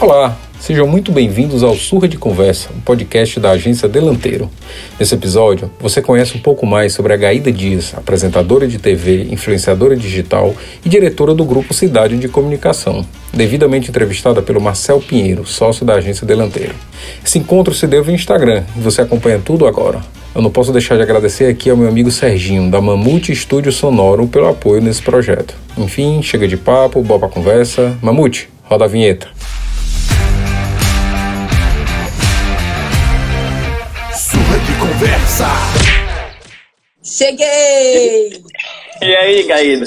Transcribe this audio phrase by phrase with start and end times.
[0.00, 4.50] Olá, sejam muito bem-vindos ao Surra de Conversa, um podcast da agência Delanteiro.
[4.98, 9.94] Nesse episódio, você conhece um pouco mais sobre a Gaída Dias, apresentadora de TV, influenciadora
[9.94, 15.96] digital e diretora do grupo Cidade de Comunicação, devidamente entrevistada pelo Marcel Pinheiro, sócio da
[15.96, 16.74] agência Delanteiro.
[17.22, 20.00] Esse encontro se deu via Instagram e você acompanha tudo agora.
[20.34, 24.26] Eu não posso deixar de agradecer aqui ao meu amigo Serginho, da Mamute Estúdio Sonoro,
[24.26, 25.54] pelo apoio nesse projeto.
[25.76, 27.98] Enfim, chega de papo, boa pra conversa.
[28.00, 29.28] Mamute, roda a vinheta.
[35.00, 35.46] Conversa.
[37.02, 38.44] Cheguei!
[39.00, 39.86] E aí, Gaída?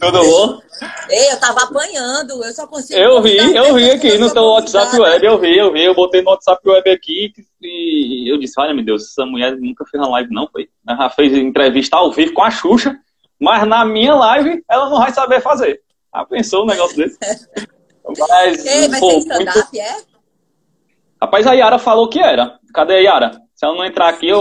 [0.00, 0.58] Tudo bom?
[1.10, 2.98] Ei, eu tava apanhando, eu só consigo.
[2.98, 6.22] Eu vi, eu vi aqui no teu WhatsApp web, eu vi, eu vi, eu botei
[6.22, 10.12] no WhatsApp web aqui e eu disse, olha meu Deus, essa mulher nunca fez uma
[10.12, 10.70] live não, foi?
[10.88, 12.96] Ela fez entrevista ao vivo com a Xuxa,
[13.38, 15.82] mas na minha live ela não vai saber fazer.
[16.10, 17.18] Ah, pensou um negócio desse?
[18.28, 19.76] Mas, Ei, mas pô, tem stand-up, muito...
[19.76, 19.96] é?
[21.22, 22.58] Rapaz, a Yara falou que era.
[22.74, 23.41] Cadê a Yara?
[23.62, 24.40] Se ela não entrar aqui, eu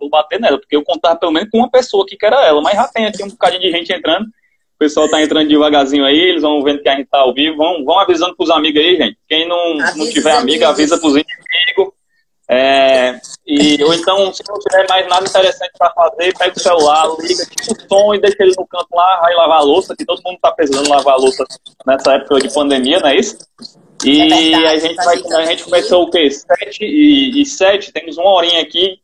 [0.00, 2.62] vou bater nela, porque eu contava pelo menos com uma pessoa aqui que era ela,
[2.62, 4.24] mas já tem aqui um bocadinho de gente entrando.
[4.24, 7.58] O pessoal tá entrando devagarzinho aí, eles vão vendo que a gente tá ao vivo,
[7.58, 9.18] vão, vão avisando pros amigos aí, gente.
[9.28, 11.92] Quem não, não tiver amigo, avisa pros inimigos.
[12.48, 17.08] É, e, ou então, se não tiver mais nada interessante para fazer, pega o celular,
[17.20, 20.06] liga, tira o som e deixa ele no canto lá, vai lavar a louça, que
[20.06, 21.44] todo mundo tá precisando lavar a louça
[21.86, 23.36] nessa época de pandemia, não é isso?
[24.04, 26.30] E é verdade, a gente, vai, a gente começou o quê?
[26.30, 28.98] Sete e, e sete, temos uma horinha aqui,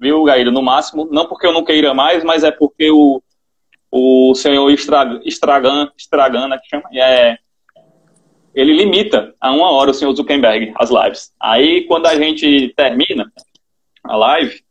[0.00, 1.08] viu, Gaíra, no máximo.
[1.10, 3.22] Não porque eu não queira mais, mas é porque o,
[3.90, 7.38] o senhor Estragan, Estragan, Estragana, que chama, é,
[8.54, 11.32] ele limita a uma hora o senhor Zuckerberg as lives.
[11.40, 13.30] Aí, quando a gente termina
[14.04, 14.62] a live,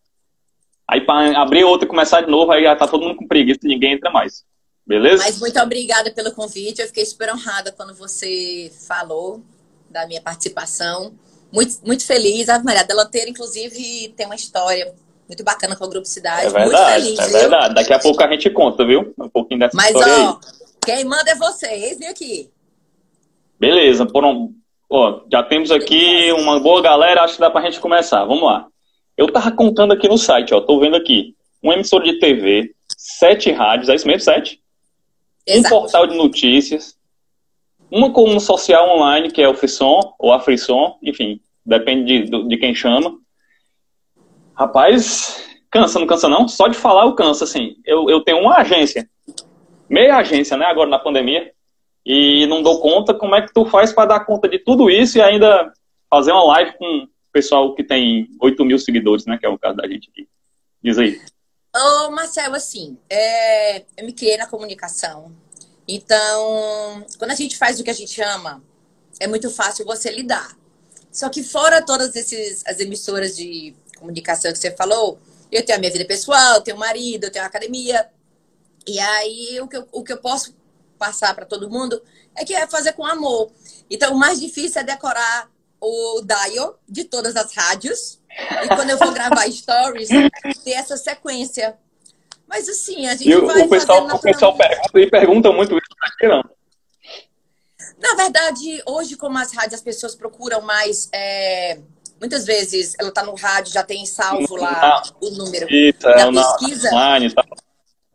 [0.88, 3.60] aí para abrir outra e começar de novo, aí já tá todo mundo com preguiça
[3.64, 4.44] e ninguém entra mais.
[4.86, 5.24] Beleza?
[5.24, 6.82] Mas muito obrigada pelo convite.
[6.82, 9.44] Eu fiquei super honrada quando você falou
[9.90, 11.14] da minha participação.
[11.52, 12.50] Muito, muito feliz.
[12.50, 14.94] A Maria Delanteira, inclusive, tem uma história
[15.28, 16.48] muito bacana com o Grupo Cidade.
[16.48, 17.76] É verdade, feliz, é verdade.
[17.76, 19.14] Daqui a pouco a gente conta, viu?
[19.18, 20.38] Um pouquinho dessa Mas, história ó, aí.
[20.86, 22.50] quem manda é vocês, vem aqui.
[23.60, 24.54] Beleza, por um,
[24.90, 28.24] ó, já temos aqui uma boa galera, acho que dá pra gente começar.
[28.24, 28.68] Vamos lá.
[29.18, 31.36] Eu tava contando aqui no site, ó, tô vendo aqui.
[31.64, 34.62] Um emissor de TV, sete rádios, é isso mesmo, sete?
[35.46, 35.76] Exato.
[35.76, 36.96] Um portal de notícias,
[37.92, 42.58] uma coluna social online, que é o Frisson, ou a Frisson, enfim, depende de, de
[42.58, 43.18] quem chama.
[44.54, 46.48] Rapaz, cansa, não cansa não?
[46.48, 47.76] Só de falar eu canso, assim.
[47.86, 49.10] Eu, eu tenho uma agência,
[49.90, 51.52] meia agência, né, agora na pandemia,
[52.06, 53.14] e não dou conta.
[53.14, 55.72] Como é que tu faz para dar conta de tudo isso e ainda
[56.10, 59.60] fazer uma live com o pessoal que tem 8 mil seguidores, né, que é o
[59.60, 60.28] caso da gente aqui?
[60.84, 61.20] Diz aí.
[61.76, 65.32] Ô, Marcelo, assim, é, eu me criei na comunicação,
[65.88, 68.62] então, quando a gente faz o que a gente ama,
[69.20, 70.58] é muito fácil você lidar.
[71.12, 75.20] Só que fora todas esses, as emissoras de comunicação que você falou,
[75.52, 78.10] eu tenho a minha vida pessoal, eu tenho um marido, eu tenho uma academia.
[78.86, 80.56] E aí, o que eu, o que eu posso
[80.98, 82.02] passar para todo mundo
[82.36, 83.52] é que é fazer com amor.
[83.90, 85.50] Então, o mais difícil é decorar
[85.80, 88.20] o dial de todas as rádios.
[88.64, 90.10] E quando eu vou gravar stories,
[90.64, 91.78] ter essa sequência.
[92.48, 95.88] Mas assim, a gente e vai o pessoal, o pessoal pergunta e pergunta muito isso,
[96.02, 96.44] aqui não.
[98.00, 101.10] Na verdade, hoje, como as rádios, as pessoas procuram mais.
[101.14, 101.80] É,
[102.20, 106.32] muitas vezes ela está no rádio, já tem salvo lá o número isso, da é
[106.32, 106.90] pesquisa.
[106.90, 107.44] Online, tá.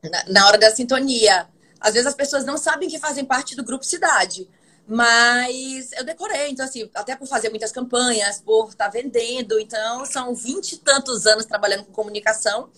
[0.02, 1.48] na, na hora da sintonia.
[1.80, 4.48] Às vezes as pessoas não sabem que fazem parte do grupo Cidade.
[4.86, 9.58] Mas eu decorei, então, assim, até por fazer muitas campanhas, por estar tá vendendo.
[9.58, 12.70] Então, são vinte e tantos anos trabalhando com comunicação.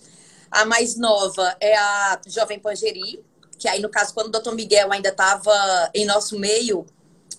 [0.55, 3.21] A mais nova é a Jovem Pangeri,
[3.59, 5.51] que aí, no caso, quando o doutor Miguel ainda estava
[5.93, 6.85] em nosso meio,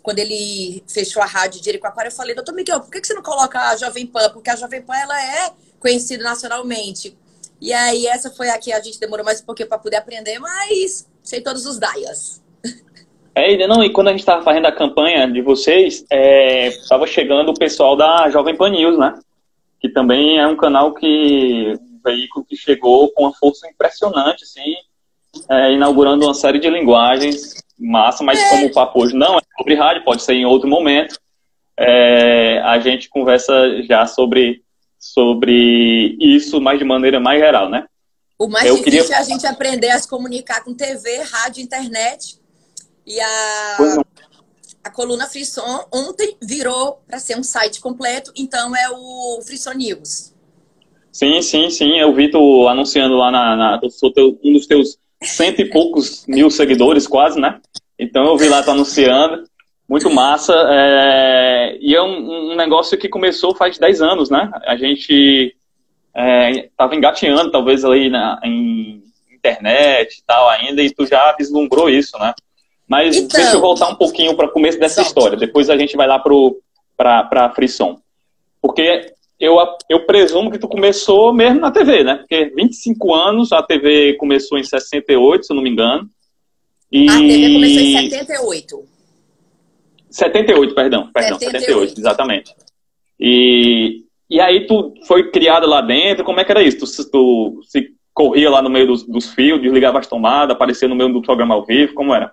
[0.03, 3.22] quando ele fechou a rádio de Jericoacoara, eu falei, doutor Miguel, por que você não
[3.22, 4.28] coloca a Jovem Pan?
[4.28, 5.50] Porque a Jovem Pan, ela é
[5.81, 7.16] conhecida nacionalmente.
[7.59, 10.38] E aí, essa foi a que a gente demorou mais um pouquinho para poder aprender,
[10.38, 12.42] mas sei todos os dias.
[13.34, 17.48] É, não, e quando a gente estava fazendo a campanha de vocês, estava é, chegando
[17.48, 19.18] o pessoal da Jovem Pan News, né?
[19.80, 24.74] Que também é um canal que veículo que chegou com uma força impressionante, assim,
[25.50, 29.74] é, inaugurando uma série de linguagens massa, mas como o papo hoje não é sobre
[29.74, 31.18] rádio, pode ser em outro momento,
[31.78, 34.62] é, a gente conversa já sobre,
[34.98, 37.84] sobre isso, mas de maneira mais geral, né?
[38.38, 39.16] O mais Eu difícil queria...
[39.16, 42.38] é a gente aprender a se comunicar com TV, rádio, internet.
[43.06, 43.76] E a,
[44.84, 50.35] a coluna Frisson ontem virou para ser um site completo, então é o Frisson News.
[51.16, 51.98] Sim, sim, sim.
[51.98, 53.57] Eu vi tu anunciando lá na.
[53.57, 57.59] na eu sou teu, um dos teus cento e poucos mil seguidores, quase, né?
[57.98, 59.45] Então eu vi lá tu anunciando.
[59.89, 60.53] Muito massa.
[60.68, 61.78] É...
[61.80, 64.51] E é um, um, negócio que começou faz 10 anos, né?
[64.66, 65.57] A gente
[66.15, 69.03] estava é, engateando, talvez, ali na, em
[69.33, 72.34] internet e tal ainda, e tu já vislumbrou isso, né?
[72.86, 75.39] Mas então, deixa eu voltar um pouquinho para o começo dessa história.
[75.39, 77.98] Depois a gente vai lá para a Frisson.
[78.60, 79.56] Porque eu,
[79.88, 82.16] eu presumo que tu começou mesmo na TV, né?
[82.16, 86.09] Porque 25 anos, a TV começou em 68, se eu não me engano.
[86.91, 87.09] E...
[87.09, 88.84] A TV começou em 78.
[90.10, 91.10] 78, perdão.
[91.12, 92.54] Perdão, 78, 78 exatamente.
[93.21, 96.78] E, e aí tu foi criada lá dentro, como é que era isso?
[96.78, 100.94] Tu, tu se corria lá no meio dos, dos fios, desligava as tomadas, aparecia no
[100.94, 102.32] meio do programa ao vivo, como era?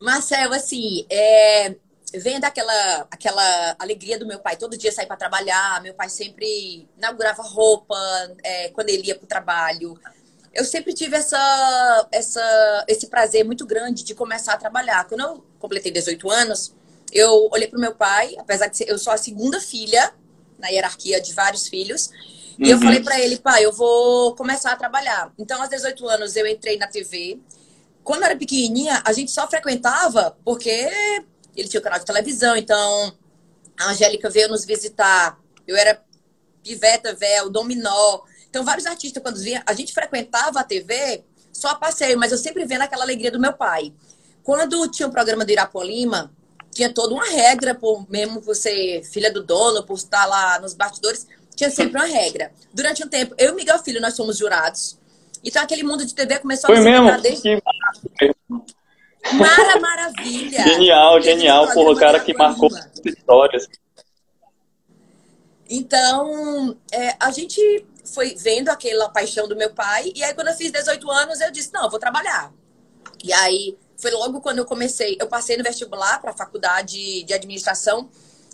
[0.00, 1.76] Marcelo, assim, é,
[2.14, 5.82] vem daquela aquela alegria do meu pai todo dia sair para trabalhar.
[5.82, 7.96] Meu pai sempre inaugurava roupa
[8.42, 9.98] é, quando ele ia para o trabalho.
[10.54, 15.08] Eu sempre tive essa, essa, esse prazer muito grande de começar a trabalhar.
[15.08, 16.74] Quando eu completei 18 anos,
[17.10, 20.12] eu olhei para o meu pai, apesar de ser, eu sou a segunda filha
[20.58, 22.10] na hierarquia de vários filhos,
[22.58, 22.82] e eu uhum.
[22.82, 25.32] falei para ele, pai, eu vou começar a trabalhar.
[25.38, 27.40] Então, aos 18 anos, eu entrei na TV.
[28.04, 30.88] Quando eu era pequenininha, a gente só frequentava porque
[31.60, 33.12] ele tinha o um canal de televisão, então
[33.78, 35.38] a Angélica veio nos visitar.
[35.66, 36.02] Eu era
[36.62, 38.20] piveta, véu, dominó.
[38.48, 42.38] Então, vários artistas, quando vinha, a gente frequentava a TV só a passeio, mas eu
[42.38, 43.92] sempre vendo aquela alegria do meu pai.
[44.42, 46.32] Quando tinha o um programa do Irapolima,
[46.70, 51.26] tinha toda uma regra, por mesmo você, filha do dono, por estar lá nos bastidores,
[51.54, 52.52] tinha sempre uma regra.
[52.72, 54.98] Durante um tempo, eu e Miguel Filho, nós somos jurados.
[55.44, 57.20] Então, aquele mundo de TV começou Foi a se mesmo?
[57.20, 57.62] desde...
[59.34, 60.62] Mara Maravilha.
[60.62, 61.72] Genial, genial.
[61.72, 62.68] Porra, o cara que marcou
[63.04, 63.66] histórias.
[65.68, 70.12] Então, é, a gente foi vendo aquela paixão do meu pai.
[70.14, 72.52] E aí, quando eu fiz 18 anos, eu disse: não, eu vou trabalhar.
[73.24, 75.16] E aí, foi logo quando eu comecei.
[75.20, 78.10] Eu passei no vestibular para a faculdade de administração.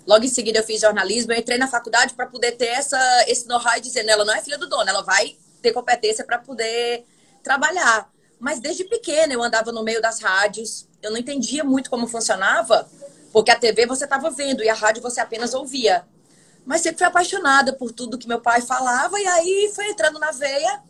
[0.07, 1.33] Logo em seguida, eu fiz jornalismo.
[1.33, 4.43] Eu entrei na faculdade para poder ter essa, esse know-how e dizer: ela não é
[4.43, 7.05] filha do dono, ela vai ter competência para poder
[7.43, 8.09] trabalhar.
[8.39, 12.89] Mas desde pequena eu andava no meio das rádios, eu não entendia muito como funcionava,
[13.33, 16.05] porque a TV você estava vendo e a rádio você apenas ouvia.
[16.65, 20.31] Mas sempre fui apaixonada por tudo que meu pai falava e aí foi entrando na
[20.31, 20.81] veia.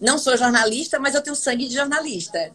[0.00, 2.50] Não sou jornalista, mas eu tenho sangue de jornalista.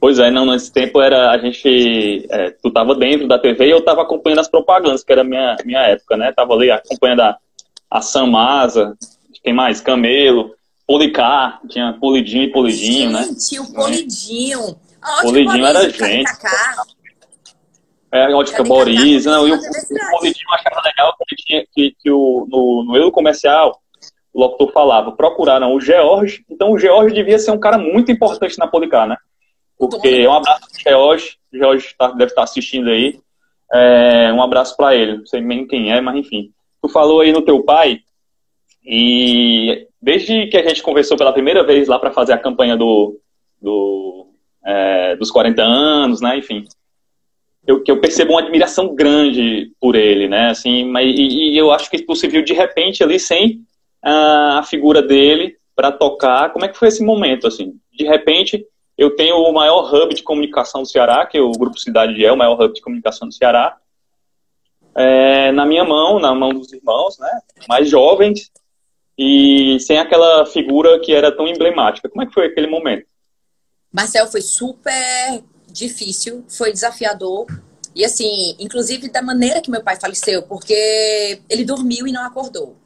[0.00, 2.26] Pois é, não, nesse tempo era a gente.
[2.30, 5.24] É, tu estava dentro da TV e eu estava acompanhando as propagandas, que era a
[5.24, 6.30] minha, minha época, né?
[6.30, 7.38] Tava ali acompanhando a,
[7.90, 8.94] a Samasa,
[9.42, 9.80] quem mais?
[9.80, 10.54] Camelo.
[10.86, 13.24] Policar, tinha Polidinho e Polidinho, né?
[13.24, 14.76] Gente, o Polidinho.
[15.00, 16.30] Ah, Polidinho era gente.
[18.12, 19.24] É, a ótica Boris.
[19.24, 23.10] Não, e o, o Polidinho achava legal que, tinha, que, que o, no, no erro
[23.10, 23.80] comercial
[24.32, 28.58] o locutor falava, procuraram o George, então o George devia ser um cara muito importante
[28.58, 29.16] na Policar, né?
[29.78, 33.20] Porque um abraço pro George, o George tá, deve estar tá assistindo aí,
[33.72, 36.50] é, um abraço para ele, não sei nem quem é, mas enfim.
[36.82, 38.00] Tu falou aí no teu pai,
[38.84, 43.18] e desde que a gente conversou pela primeira vez lá para fazer a campanha do,
[43.60, 44.26] do
[44.62, 46.36] é, dos 40 anos, né?
[46.36, 46.64] Enfim,
[47.66, 50.50] eu, que eu percebo uma admiração grande por ele, né?
[50.50, 53.62] Assim, mas, e, e eu acho que tu se viu de repente ali sem
[54.02, 56.52] a, a figura dele para tocar.
[56.52, 57.72] Como é que foi esse momento, assim?
[57.90, 58.62] De repente,
[58.98, 62.30] eu tenho o maior hub de comunicação do Ceará, que o Grupo Cidade de é
[62.30, 63.74] o maior hub de comunicação do Ceará,
[64.94, 67.40] é, na minha mão, na mão dos irmãos, né?
[67.66, 68.52] Mais jovens,
[69.16, 72.08] e sem aquela figura que era tão emblemática.
[72.08, 73.06] Como é que foi aquele momento?
[73.92, 77.46] Marcel, foi super difícil, foi desafiador.
[77.94, 82.76] E assim, inclusive da maneira que meu pai faleceu, porque ele dormiu e não acordou.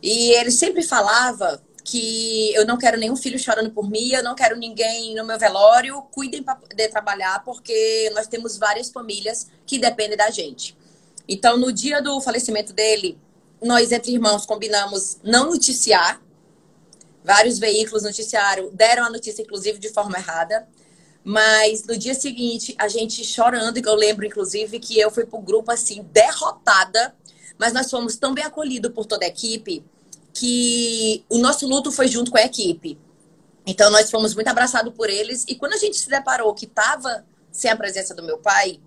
[0.00, 4.36] E ele sempre falava que eu não quero nenhum filho chorando por mim, eu não
[4.36, 9.78] quero ninguém no meu velório, cuidem para poder trabalhar, porque nós temos várias famílias que
[9.78, 10.76] dependem da gente.
[11.28, 13.18] Então, no dia do falecimento dele,
[13.62, 16.20] nós, entre irmãos, combinamos não noticiar.
[17.22, 20.66] Vários veículos noticiaram, deram a notícia, inclusive, de forma errada.
[21.22, 25.38] Mas no dia seguinte, a gente chorando, e eu lembro, inclusive, que eu fui pro
[25.38, 27.14] grupo assim, derrotada.
[27.58, 29.84] Mas nós fomos tão bem acolhidos por toda a equipe
[30.32, 32.98] que o nosso luto foi junto com a equipe.
[33.66, 35.44] Então nós fomos muito abraçados por eles.
[35.46, 38.80] E quando a gente se deparou que estava sem a presença do meu pai,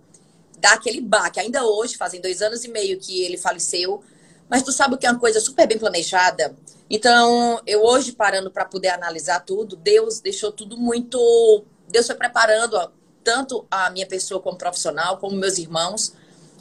[0.59, 1.39] dá aquele baque.
[1.39, 4.03] Ainda hoje, fazem dois anos e meio que ele faleceu,
[4.49, 6.55] mas tu sabe que é uma coisa super bem planejada.
[6.89, 11.65] Então, eu hoje parando para poder analisar tudo, Deus deixou tudo muito.
[11.87, 12.89] Deus foi preparando ó,
[13.23, 16.13] tanto a minha pessoa como profissional, como meus irmãos.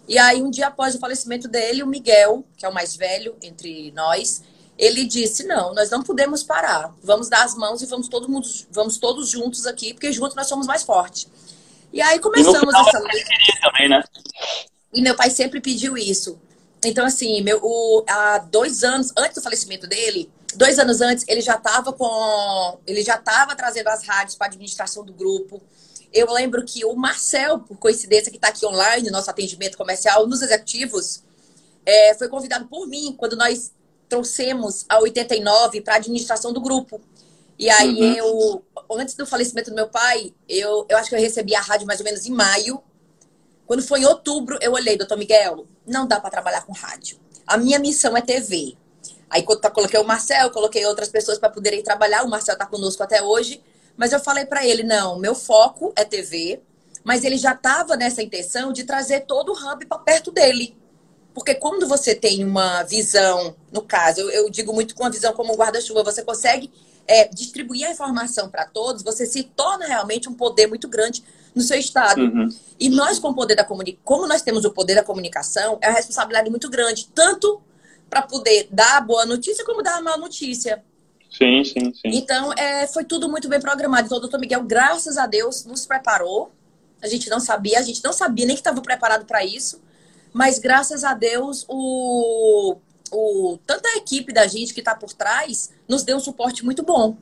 [0.09, 3.37] E aí, um dia após o falecimento dele, o Miguel, que é o mais velho
[3.43, 4.43] entre nós,
[4.79, 6.95] ele disse: Não, nós não podemos parar.
[7.03, 10.47] Vamos dar as mãos e vamos, todo mundo, vamos todos juntos aqui, porque juntos nós
[10.47, 11.29] somos mais fortes.
[11.93, 13.13] E aí começamos e essa luta.
[13.61, 14.03] também, né?
[14.93, 16.41] E meu pai sempre pediu isso.
[16.85, 21.41] Então, assim, meu, o, há dois anos, antes do falecimento dele, dois anos antes, ele
[21.41, 22.79] já estava com.
[22.87, 25.63] Ele já estava trazendo as rádios para a administração do grupo.
[26.13, 30.43] Eu lembro que o Marcel, por coincidência, que está aqui online, nosso atendimento comercial nos
[30.43, 31.23] executivos,
[31.87, 33.73] é, foi convidado por mim quando nós
[34.09, 37.01] trouxemos a 89 para a administração do grupo.
[37.59, 38.13] E aí uhum.
[38.15, 38.65] eu,
[38.99, 42.01] antes do falecimento do meu pai, eu, eu acho que eu recebi a rádio mais
[42.01, 42.83] ou menos em maio.
[43.67, 47.19] Quando foi em outubro, eu olhei, doutor Miguel, não dá para trabalhar com rádio.
[47.47, 48.77] A minha missão é TV.
[49.29, 52.23] Aí quando coloquei o Marcel, coloquei outras pessoas para poderem trabalhar.
[52.23, 53.63] O Marcel está conosco até hoje.
[53.97, 56.61] Mas eu falei para ele, não, meu foco é TV.
[57.05, 60.77] Mas ele já estava nessa intenção de trazer todo o hub para perto dele.
[61.35, 65.33] Porque quando você tem uma visão, no caso, eu, eu digo muito com a visão
[65.33, 66.71] como guarda-chuva, você consegue
[67.07, 71.25] é, distribuir a informação para todos, você se torna realmente um poder muito grande
[71.55, 72.23] no seu estado.
[72.23, 72.49] Uhum.
[72.79, 75.89] E nós, com o poder da comunicação, como nós temos o poder da comunicação, é
[75.89, 77.61] uma responsabilidade muito grande, tanto
[78.09, 80.83] para poder dar a boa notícia como dar a má notícia.
[81.31, 82.09] Sim, sim, sim.
[82.09, 84.07] Então, é, foi tudo muito bem programado.
[84.07, 86.53] Então, o doutor Miguel, graças a Deus, nos preparou.
[87.03, 89.81] A gente não sabia, a gente não sabia nem que estava preparado para isso.
[90.33, 92.77] Mas, graças a Deus, o,
[93.11, 96.83] o, tanta a equipe da gente que está por trás nos deu um suporte muito
[96.83, 97.17] bom.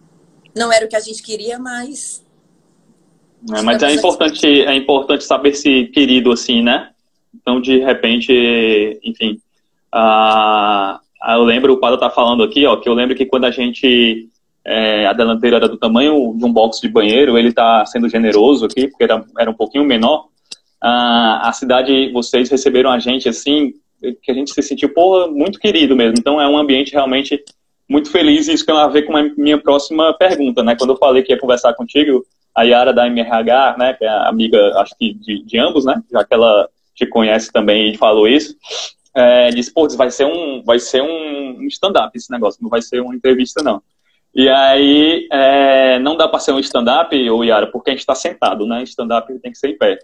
[0.54, 2.22] Não era o que a gente queria, mas.
[3.54, 6.90] É, mas é importante, é importante saber se querido assim, né?
[7.34, 9.40] Então, de repente, enfim.
[9.94, 10.98] Uh,
[11.32, 14.28] eu lembro, o Padre tá falando aqui, ó, que eu lembro que quando a gente.
[14.62, 18.66] É, a delanteira era do tamanho de um box de banheiro, ele tá sendo generoso
[18.66, 20.26] aqui, porque era, era um pouquinho menor.
[20.82, 23.72] Uh, a cidade, vocês receberam a gente assim,
[24.22, 26.16] que a gente se sentiu, porra, muito querido mesmo.
[26.18, 27.42] Então é um ambiente realmente
[27.88, 30.76] muito feliz e isso tem a ver com a minha próxima pergunta, né?
[30.76, 34.58] Quando eu falei que ia conversar contigo, a Yara da MRH, né, que é amiga,
[34.80, 38.54] acho que de, de ambos, né, já que ela te conhece também e falou isso,
[39.14, 43.00] é, disse, pô, vai ser um, vai ser um stand-up esse negócio, não vai ser
[43.00, 43.82] uma entrevista, não.
[44.34, 48.64] E aí, é, não dá para ser um stand-up, Yara, porque a gente está sentado,
[48.64, 48.84] né?
[48.84, 49.98] Stand-up tem que ser em pé.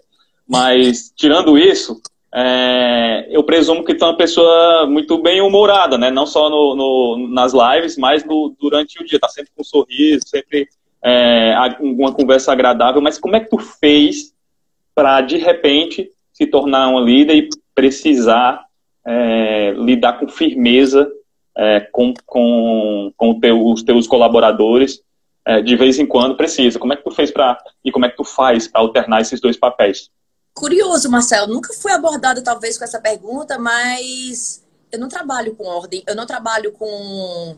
[0.45, 2.01] Mas, tirando isso,
[2.33, 6.11] é, eu presumo que tu é uma pessoa muito bem humorada, né?
[6.11, 9.19] Não só no, no nas lives, mas no, durante o dia.
[9.19, 10.67] Tá sempre com um sorriso, sempre
[11.07, 13.01] é, uma conversa agradável.
[13.01, 14.33] Mas como é que tu fez
[14.93, 18.65] para, de repente, se tornar uma líder e precisar
[19.05, 21.09] é, lidar com firmeza
[21.57, 25.01] é, com, com, com teu, os teus colaboradores
[25.45, 26.77] é, de vez em quando precisa?
[26.77, 29.39] Como é que tu fez para e como é que tu faz para alternar esses
[29.39, 30.09] dois papéis?
[30.53, 31.53] Curioso, Marcelo.
[31.53, 36.25] Nunca fui abordado, talvez, com essa pergunta, mas eu não trabalho com ordem, eu não
[36.25, 37.55] trabalho com.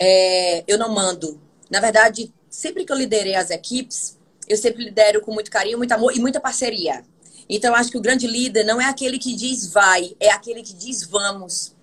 [0.00, 1.38] É, eu não mando.
[1.70, 4.16] Na verdade, sempre que eu liderei as equipes,
[4.48, 7.04] eu sempre lidero com muito carinho, muito amor e muita parceria.
[7.46, 10.72] Então, acho que o grande líder não é aquele que diz vai, é aquele que
[10.72, 11.74] diz vamos.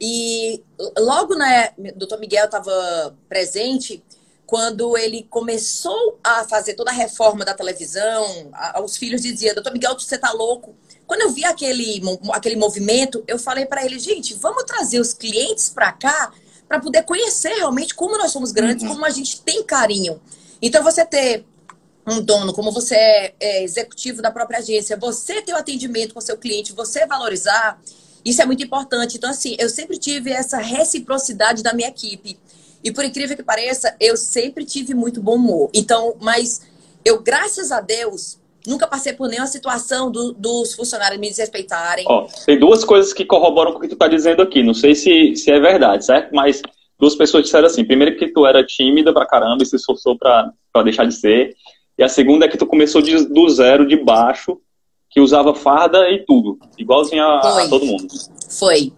[0.00, 0.62] E
[0.98, 4.02] logo, né, doutor Miguel estava presente,
[4.46, 8.50] quando ele começou a fazer toda a reforma da televisão,
[8.82, 10.74] os filhos diziam, doutor Miguel, você tá louco?
[11.06, 12.00] Quando eu vi aquele,
[12.32, 16.32] aquele movimento, eu falei para ele, gente, vamos trazer os clientes para cá
[16.72, 18.94] para poder conhecer realmente como nós somos grandes, uhum.
[18.94, 20.18] como a gente tem carinho.
[20.62, 21.44] Então, você ter
[22.06, 26.20] um dono, como você é, é executivo da própria agência, você ter o atendimento com
[26.22, 27.78] seu cliente, você valorizar,
[28.24, 29.18] isso é muito importante.
[29.18, 32.38] Então, assim, eu sempre tive essa reciprocidade da minha equipe.
[32.82, 35.68] E por incrível que pareça, eu sempre tive muito bom humor.
[35.74, 36.62] Então, mas
[37.04, 42.04] eu, graças a Deus, nunca passei por nenhuma situação do, dos funcionários me desrespeitarem.
[42.08, 44.62] Ó, tem duas coisas que corroboram com o que tu tá dizendo aqui.
[44.62, 46.34] Não sei se, se é verdade, certo?
[46.34, 46.62] Mas
[46.98, 47.84] duas pessoas disseram assim.
[47.84, 51.54] Primeiro que tu era tímida pra caramba e se esforçou pra, pra deixar de ser.
[51.98, 54.58] E a segunda é que tu começou de, do zero, de baixo,
[55.10, 56.58] que usava farda e tudo.
[56.78, 58.08] Igualzinho a, a todo mundo.
[58.48, 58.92] Foi.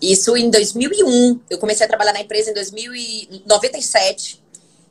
[0.00, 1.40] Isso em 2001.
[1.48, 4.40] Eu comecei a trabalhar na empresa em 1997.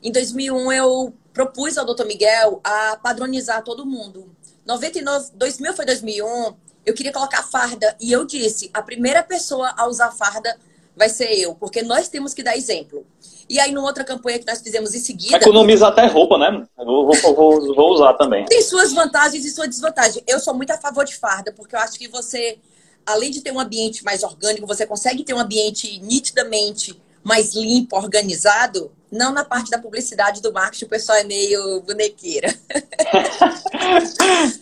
[0.02, 2.04] Em 2001 eu propus ao Dr.
[2.06, 4.30] Miguel a padronizar todo mundo.
[4.66, 6.54] 99, 2000 foi 2001.
[6.84, 10.56] Eu queria colocar farda e eu disse: a primeira pessoa a usar farda
[10.96, 13.06] vai ser eu, porque nós temos que dar exemplo.
[13.48, 15.36] E aí, numa outra campanha que nós fizemos em seguida.
[15.36, 16.66] Economiza até roupa, né?
[16.76, 18.44] Vou, vou, vou, vou usar também.
[18.44, 20.22] Tem suas vantagens e suas desvantagens.
[20.26, 22.58] Eu sou muito a favor de farda, porque eu acho que você
[23.06, 27.96] além de ter um ambiente mais orgânico, você consegue ter um ambiente nitidamente mais limpo,
[27.96, 32.48] organizado, não na parte da publicidade do marketing, o pessoal é meio bonequeira.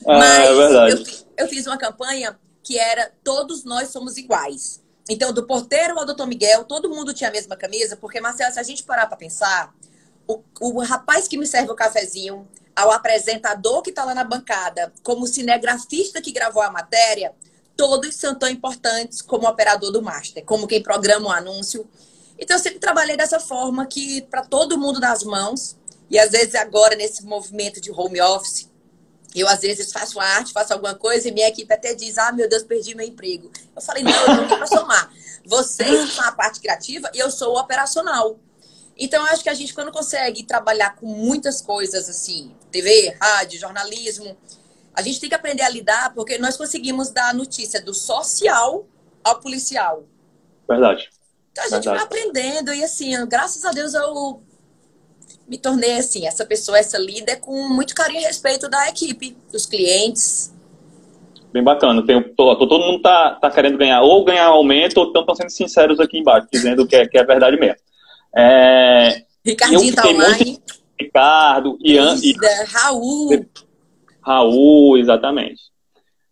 [0.07, 1.05] Mas é eu,
[1.37, 4.81] eu, fiz uma campanha que era Todos Nós Somos Iguais.
[5.09, 8.61] Então, do porteiro ao doutor Miguel, todo mundo tinha a mesma camisa, porque, Marcelo, se
[8.61, 9.75] a gente parar para pensar,
[10.27, 14.93] o, o rapaz que me serve o cafezinho, ao apresentador que está lá na bancada,
[15.03, 17.33] como cinegrafista que gravou a matéria,
[17.77, 21.89] todos são tão importantes como o operador do master, como quem programa o anúncio.
[22.39, 25.77] Então, eu sempre trabalhei dessa forma que para todo mundo das mãos,
[26.11, 28.71] e às vezes agora nesse movimento de home office,
[29.35, 32.49] eu às vezes faço arte, faço alguma coisa e minha equipe até diz: Ah, meu
[32.49, 33.51] Deus, perdi meu emprego.
[33.75, 35.13] Eu falei: Não, eu não para somar.
[35.45, 38.39] Vocês são a parte criativa e eu sou o operacional.
[38.97, 43.61] Então, eu acho que a gente, quando consegue trabalhar com muitas coisas assim, TV, rádio,
[43.61, 44.37] jornalismo,
[44.93, 48.87] a gente tem que aprender a lidar, porque nós conseguimos dar a notícia do social
[49.23, 50.05] ao policial.
[50.69, 51.09] Verdade.
[51.59, 51.97] Então, a gente Verdade.
[51.97, 54.41] vai aprendendo e, assim, graças a Deus, eu
[55.49, 59.67] me tornei, assim, essa pessoa, essa líder, com muito carinho e respeito da equipe, dos
[59.67, 60.55] clientes.
[61.53, 62.05] Bem bacana.
[62.07, 65.51] Tem, tô- tô- todo mundo tá, tá querendo ganhar, ou ganhar aumento, ou estão sendo
[65.51, 67.77] sinceros aqui embaixo, dizendo que é, que é verdade mesmo.
[68.37, 70.63] É, Ricardinho tá fiquei muito- online.
[71.01, 73.47] Ricardo, Ian e Isa, Raul.
[74.21, 75.63] Raul, exatamente.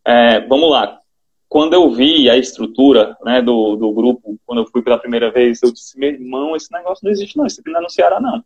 [0.06, 1.00] É, vamos lá.
[1.48, 5.60] Quando eu vi a estrutura né, do, do grupo, quando eu fui pela primeira vez,
[5.62, 8.20] eu disse, meu irmão, esse negócio não existe não, isso aqui não é no Ceará
[8.20, 8.44] não.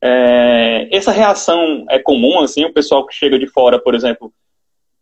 [0.00, 4.32] É, essa reação é comum, assim, o pessoal que chega de fora, por exemplo,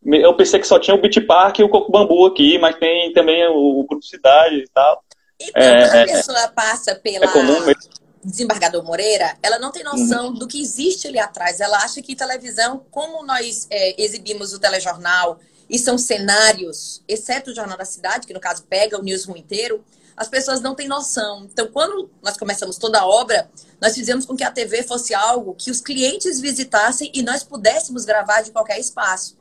[0.04, 3.12] eu pensei que só tinha o Beach Park e o Coco Bambu aqui, mas tem
[3.12, 5.02] também o, o Grupo Cidade e tal.
[5.40, 7.74] Então, É, quando a é, pessoa passa pela É comum mesmo.
[8.24, 10.34] desembargador Moreira, ela não tem noção Uhum.
[10.34, 11.60] do que existe ali atrás.
[11.60, 15.38] Ela acha que televisão, como nós é, exibimos o telejornal,
[15.68, 19.84] e são cenários, exceto o Jornal da Cidade, que no caso pega o newsroom inteiro,
[20.16, 21.44] as pessoas não têm noção.
[21.52, 25.54] Então, quando nós começamos toda a obra, nós fizemos com que a TV fosse algo
[25.54, 29.36] que os clientes visitassem e nós pudéssemos gravar de qualquer espaço.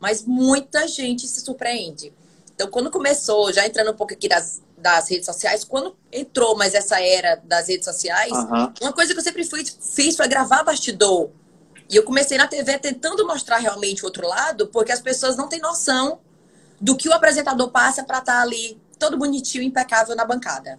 [0.00, 2.12] Mas muita gente se surpreende.
[2.54, 6.74] Então, quando começou, já entrando um pouco aqui das, das redes sociais, quando entrou mais
[6.74, 8.32] essa era das redes sociais,
[8.80, 11.30] uma coisa que eu sempre fui, fiz foi gravar bastidor.
[11.90, 15.48] E eu comecei na TV tentando mostrar realmente o outro lado, porque as pessoas não
[15.48, 16.18] têm noção
[16.80, 20.78] do que o apresentador passa para estar ali todo bonitinho, impecável na bancada.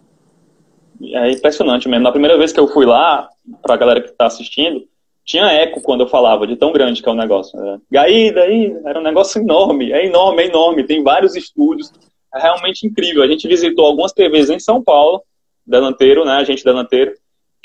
[1.02, 2.04] É impressionante mesmo.
[2.04, 3.30] Na primeira vez que eu fui lá,
[3.62, 4.88] pra galera que tá assistindo,
[5.24, 7.60] tinha eco quando eu falava, de tão grande que é o negócio.
[7.60, 10.86] Era, Gaída, aí, era um negócio enorme, é enorme, é enorme.
[10.86, 11.92] Tem vários estúdios,
[12.34, 13.22] é realmente incrível.
[13.22, 15.22] A gente visitou algumas TVs em São Paulo,
[15.66, 17.14] delanteiro, né, a gente delanteiro,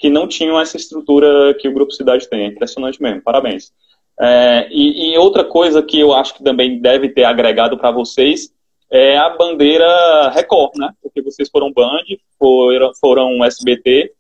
[0.03, 2.43] que não tinham essa estrutura que o Grupo Cidade tem.
[2.43, 3.73] É impressionante mesmo, parabéns.
[4.21, 8.53] É, e, e outra coisa que eu acho que também deve ter agregado para vocês
[8.91, 10.93] é a bandeira Record, né?
[11.01, 12.03] Porque vocês foram Band,
[12.37, 14.13] foram, foram SBT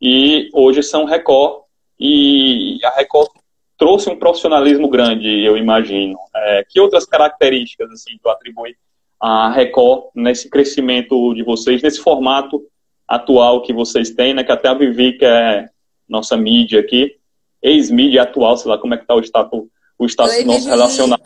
[0.00, 1.64] e hoje são Record.
[1.98, 3.28] E a Record
[3.76, 6.16] trouxe um profissionalismo grande, eu imagino.
[6.36, 8.76] É, que outras características assim tu atribui
[9.20, 12.62] à Record nesse crescimento de vocês, nesse formato
[13.08, 14.42] atual que vocês têm, né?
[14.44, 15.68] Que até a Vivi, que é
[16.08, 17.16] nossa mídia aqui,
[17.62, 19.64] ex-mídia atual, sei lá como é que tá o status,
[19.98, 20.70] o status Oi, nosso Vivi.
[20.70, 21.22] relacionado.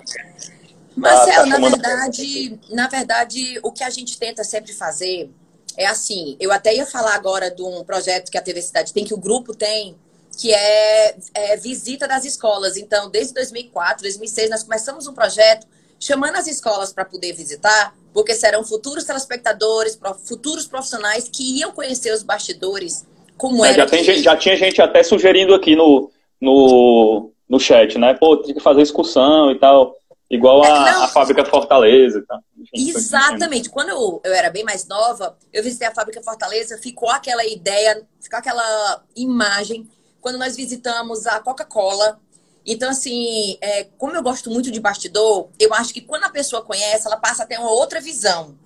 [0.97, 5.31] Marcelo, tá na chamando- verdade, na verdade, o que a gente tenta sempre fazer
[5.77, 6.37] é assim.
[6.41, 9.19] Eu até ia falar agora de um projeto que a TV Cidade tem, que o
[9.19, 9.97] grupo tem,
[10.39, 12.77] que é, é visita das escolas.
[12.77, 15.67] Então, desde 2004, 2006, nós começamos um projeto
[15.99, 22.13] chamando as escolas para poder visitar, porque serão futuros telespectadores, futuros profissionais que iam conhecer
[22.13, 23.79] os bastidores, como É, era.
[23.79, 28.15] já, tem gente- já tinha gente até sugerindo aqui no, no, no chat, né?
[28.15, 29.95] Pô, tem que fazer excursão e tal.
[30.31, 32.25] Igual É, a, a fábrica Fortaleza.
[32.57, 33.69] Enfim, foi- Exatamente.
[33.69, 38.07] Quando eu, eu era bem mais nova, eu visitei a fábrica Fortaleza, ficou aquela ideia,
[38.21, 39.89] ficou aquela imagem
[40.21, 42.21] quando nós visitamos a Coca-Cola.
[42.65, 46.63] Então, assim, é, como eu gosto muito de bastidor, eu acho que quando a pessoa
[46.63, 48.57] conhece, ela passa a ter uma outra visão.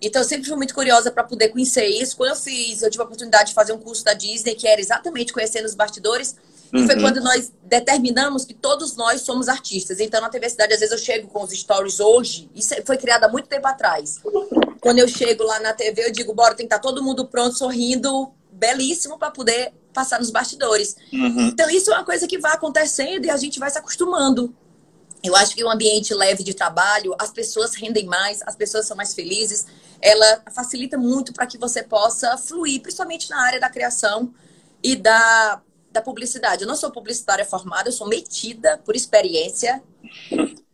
[0.00, 2.16] Então, eu sempre fui muito curiosa para poder conhecer isso.
[2.16, 4.80] Quando eu fiz, eu tive a oportunidade de fazer um curso da Disney, que era
[4.80, 6.36] exatamente conhecendo os bastidores.
[6.72, 7.00] E foi Uhum.
[7.00, 10.00] quando nós determinamos que todos nós somos artistas.
[10.00, 12.50] Então, na TV Cidade, às vezes eu chego com os stories hoje.
[12.54, 14.20] Isso foi criado há muito tempo atrás.
[14.80, 17.56] Quando eu chego lá na TV, eu digo, bora, tem que estar todo mundo pronto,
[17.56, 20.94] sorrindo, belíssimo, para poder passar nos bastidores.
[21.10, 21.48] Uhum.
[21.48, 24.54] Então, isso é uma coisa que vai acontecendo e a gente vai se acostumando.
[25.24, 28.94] Eu acho que um ambiente leve de trabalho, as pessoas rendem mais, as pessoas são
[28.94, 29.66] mais felizes.
[30.00, 34.30] Ela facilita muito para que você possa fluir, principalmente na área da criação
[34.82, 36.62] e da, da publicidade.
[36.62, 39.82] Eu não sou publicitária formada, eu sou metida por experiência.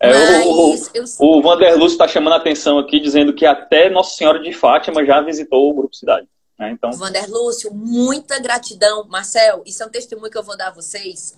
[0.00, 4.38] É, o, mas eu, o está chamando a atenção aqui, dizendo que até Nossa Senhora
[4.38, 6.28] de Fátima já visitou o Grupo Cidade.
[6.58, 6.72] Né?
[6.72, 9.06] Então, Vander Lúcio, muita gratidão.
[9.08, 11.36] Marcel, isso é um testemunho que eu vou dar a vocês.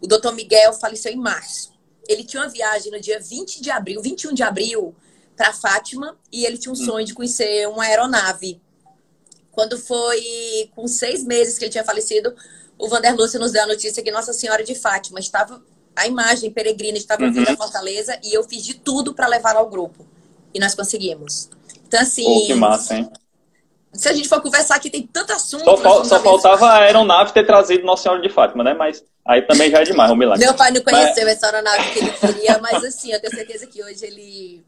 [0.00, 1.72] O doutor Miguel faleceu em março.
[2.08, 4.94] Ele tinha uma viagem no dia 20 de abril, 21 de abril,
[5.36, 8.60] para Fátima, e ele tinha um sonho de conhecer uma aeronave.
[9.52, 12.34] Quando foi com seis meses que ele tinha falecido,
[12.78, 15.62] o Vander Lúcio nos deu a notícia que Nossa Senhora de Fátima estava,
[15.94, 17.32] a imagem peregrina estava Uhum.
[17.32, 20.06] vindo à Fortaleza e eu fiz de tudo para levar ao grupo.
[20.54, 21.48] E nós conseguimos.
[21.86, 23.10] Então, assim, Pô, que massa, hein?
[23.92, 25.64] Se a gente for conversar aqui, tem tanto assunto.
[25.64, 28.74] Só, fal- só faltava a aeronave ter trazido Nossa Senhora de Fátima, né?
[28.74, 30.44] Mas aí também já é demais, um milagre.
[30.44, 33.82] Meu pai não conheceu essa aeronave que ele queria, mas assim, eu tenho certeza que
[33.82, 34.64] hoje ele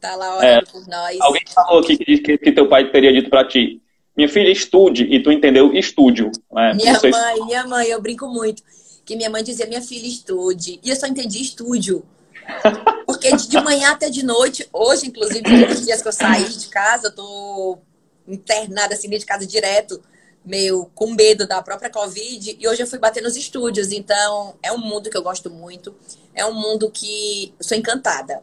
[0.00, 1.16] tá lá orando por nós.
[1.16, 1.22] É.
[1.22, 3.80] Alguém falou aqui que, disse que, que teu pai teria dito pra ti,
[4.16, 6.30] minha filha, estude, e tu entendeu estúdio.
[6.52, 6.74] Né?
[6.74, 8.62] Minha Não sei se- mãe, minha mãe, eu brinco muito.
[9.04, 10.78] Que minha mãe dizia, minha filha, estude.
[10.82, 12.04] E eu só entendi estúdio.
[13.06, 16.66] Porque de de manhã até de noite, hoje, inclusive, nos dias que eu saí de
[16.68, 17.78] casa, eu tô
[18.26, 20.00] internada assim de casa direto,
[20.44, 22.56] meio com medo da própria Covid.
[22.58, 23.92] E hoje eu fui bater nos estúdios.
[23.92, 25.94] Então, é um mundo que eu gosto muito.
[26.34, 28.42] É um mundo que eu sou encantada.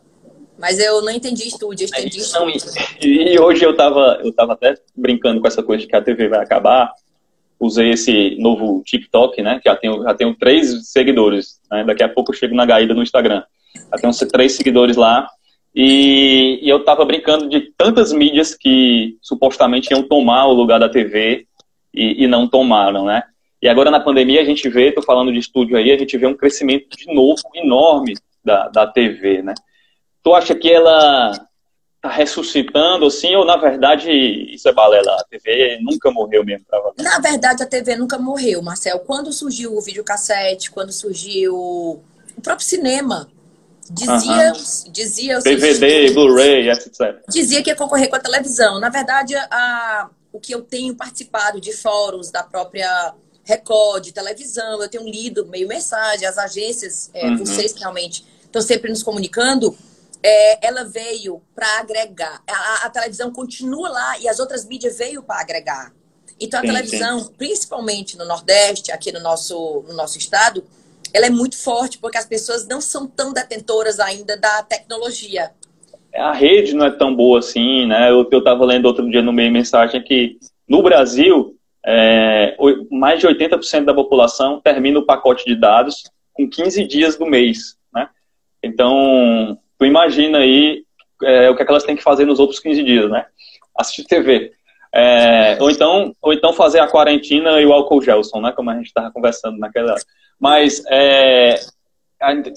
[0.58, 2.86] Mas eu não entendi estúdio, eu entendi Não, estúdio.
[3.02, 6.02] e, e hoje eu tava, eu tava até brincando com essa coisa de que a
[6.02, 6.92] TV vai acabar.
[7.60, 9.60] Usei esse novo TikTok, né?
[9.62, 11.60] Que já tenho, já tenho três seguidores.
[11.70, 11.84] Né?
[11.84, 13.44] Daqui a pouco eu chego na Gaída no Instagram.
[13.76, 15.28] Já tenho três seguidores lá.
[15.74, 20.90] E, e eu tava brincando de tantas mídias que supostamente iam tomar o lugar da
[20.90, 21.46] TV
[21.94, 23.24] e, e não tomaram, né?
[23.62, 26.26] E agora na pandemia a gente vê, tô falando de estúdio aí, a gente vê
[26.26, 29.54] um crescimento de novo enorme da, da TV, né?
[30.24, 31.32] Tu acha que ela
[32.02, 35.14] tá ressuscitando, assim, ou na verdade isso é balela?
[35.14, 36.66] A TV nunca morreu mesmo.
[36.98, 39.00] Na verdade, a TV nunca morreu, Marcel.
[39.00, 43.30] Quando surgiu o videocassete, quando surgiu o próprio cinema,
[43.90, 44.54] dizia,
[44.90, 47.22] dizia, DVD, Blu-ray, etc.
[47.30, 48.80] dizia que ia concorrer com a televisão.
[48.80, 53.14] Na verdade, a, o que eu tenho participado de fóruns da própria
[53.44, 57.38] Record, de televisão, eu tenho lido meio mensagem, as agências, é, Uhum.
[57.38, 59.76] vocês que realmente estão sempre nos comunicando,
[60.24, 62.42] é, ela veio para agregar.
[62.48, 65.92] A, a televisão continua lá e as outras mídias veio para agregar.
[66.40, 70.64] Então a Sim, televisão, principalmente no Nordeste, aqui no nosso, no nosso estado,
[71.14, 75.52] ela é muito forte porque as pessoas não são tão detentoras ainda da tecnologia.
[76.14, 78.10] A rede não é tão boa assim, né?
[78.10, 82.56] Eu, eu tava lendo outro dia no meio mensagem que no Brasil, é,
[82.90, 87.78] mais de 80% da população termina o pacote de dados com 15 dias do mês,
[87.94, 88.10] né?
[88.64, 90.84] Então, tu imagina aí
[91.24, 93.26] é, o que, é que elas têm que fazer nos outros 15 dias, né?
[93.78, 94.52] Assistir TV.
[94.94, 98.52] É, ou, então, ou então fazer a quarentena e o álcool gelson, né?
[98.52, 99.96] Como a gente estava conversando naquela.
[100.42, 101.60] Mas, é,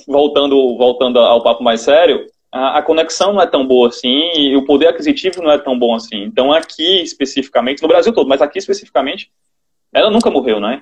[0.08, 4.56] voltando, voltando ao papo mais sério, a, a conexão não é tão boa assim e
[4.56, 6.22] o poder aquisitivo não é tão bom assim.
[6.22, 9.30] Então, aqui especificamente, no Brasil todo, mas aqui especificamente,
[9.92, 10.80] ela nunca morreu, né?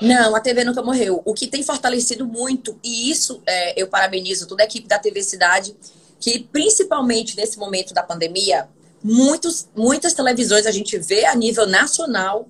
[0.00, 1.20] Não, a TV nunca morreu.
[1.24, 5.22] O que tem fortalecido muito, e isso é, eu parabenizo toda a equipe da TV
[5.22, 5.74] Cidade,
[6.20, 8.68] que principalmente nesse momento da pandemia,
[9.02, 12.48] muitos, muitas televisões a gente vê a nível nacional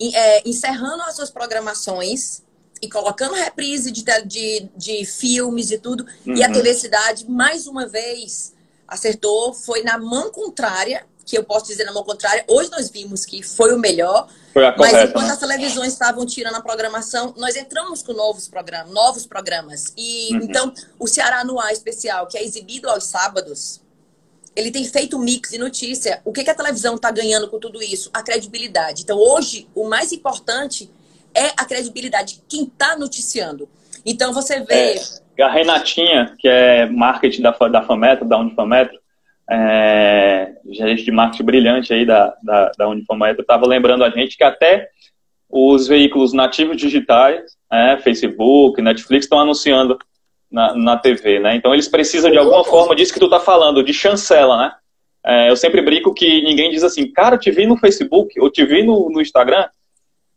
[0.00, 2.44] é, encerrando as suas programações
[2.82, 6.06] e colocando reprise de, de, de filmes e tudo.
[6.26, 6.52] E a Uhum.
[6.52, 8.52] TV Cidade, mais uma vez,
[8.86, 12.44] acertou, foi na mão contrária, que eu posso dizer na mão contrária.
[12.46, 15.32] Hoje nós vimos que foi o melhor, Foi a mas correta, enquanto né?
[15.32, 19.92] as televisões estavam tirando a programação, nós entramos com novos programas, novos programas.
[19.96, 20.40] E Uhum.
[20.44, 23.80] então, o Ceará no Ar especial, que é exibido aos sábados,
[24.54, 26.20] ele tem feito mix de notícia.
[26.24, 28.08] O que, que a televisão está ganhando com tudo isso?
[28.14, 29.02] A credibilidade.
[29.02, 30.88] Então, hoje, o mais importante
[31.36, 32.42] é a credibilidade.
[32.48, 33.68] Quem está noticiando.
[34.04, 34.94] Então, você vê.
[35.36, 38.98] É, a Renatinha, que é marketing da, da Fametro, da Unifametro,
[39.50, 44.42] é, gerente de marketing brilhante aí da, da, da Unifametro, estava lembrando a gente que
[44.42, 44.88] até
[45.48, 49.96] os veículos nativos digitais, né, Facebook, Netflix, estão anunciando
[50.50, 51.54] na, na TV, né?
[51.54, 54.72] Então eles precisam de alguma forma disso que tu tá falando, de chancela, né?
[55.24, 58.64] É, eu sempre brinco que ninguém diz assim, cara, te vi no Facebook, ou te
[58.64, 59.66] vi no, no Instagram.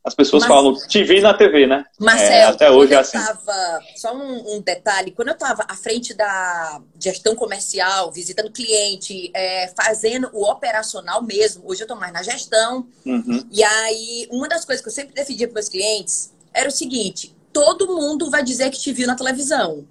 [0.10, 1.86] As pessoas Mas- falam, te vi na TV, né?
[2.00, 3.20] Marcel, É, até hoje é assim.
[3.20, 9.30] tava, só um, um detalhe, quando eu estava à frente da gestão comercial, visitando cliente,
[9.36, 13.46] é, fazendo o operacional mesmo, hoje eu estou mais na gestão, Uhum.
[13.52, 17.36] e aí uma das coisas que eu sempre defendia para meus clientes era o seguinte,
[17.54, 19.86] todo mundo vai dizer que te viu na televisão.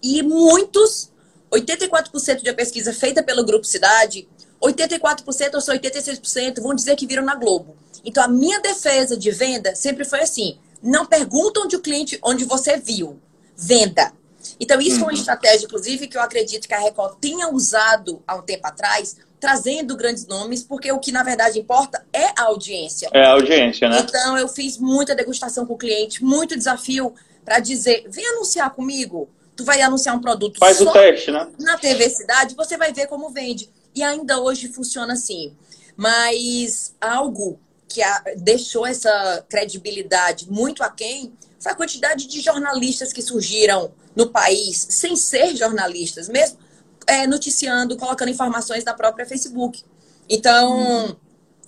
[0.00, 1.10] E muitos,
[1.50, 4.28] 84% de pesquisa feita pelo Grupo Cidade,
[4.62, 7.76] 84% ou só 86% vão dizer que viram na Globo.
[8.04, 12.44] Então a minha defesa de venda sempre foi assim: não pergunta onde o cliente, onde
[12.44, 13.18] você viu,
[13.56, 14.12] venda.
[14.60, 15.18] Então isso foi uma Uhum.
[15.18, 19.96] estratégia, inclusive, que eu acredito que a Record tenha usado há um tempo atrás, trazendo
[19.96, 23.08] grandes nomes, porque o que na verdade importa é a audiência.
[23.12, 24.00] É a audiência, né?
[24.00, 27.14] Então, eu fiz muita degustação com o cliente, muito desafio
[27.44, 29.28] para dizer: vem anunciar comigo.
[29.56, 31.48] Tu vai anunciar um produto Faz o teste, né?
[31.60, 33.70] na TV Cidade, você vai ver como vende.
[33.94, 35.54] E ainda hoje funciona assim.
[35.96, 37.58] Mas algo
[37.94, 44.30] que a, deixou essa credibilidade muito aquém foi a quantidade de jornalistas que surgiram no
[44.30, 46.58] país sem ser jornalistas, mesmo
[47.06, 49.84] é, noticiando, colocando informações na própria Facebook.
[50.28, 51.16] Então,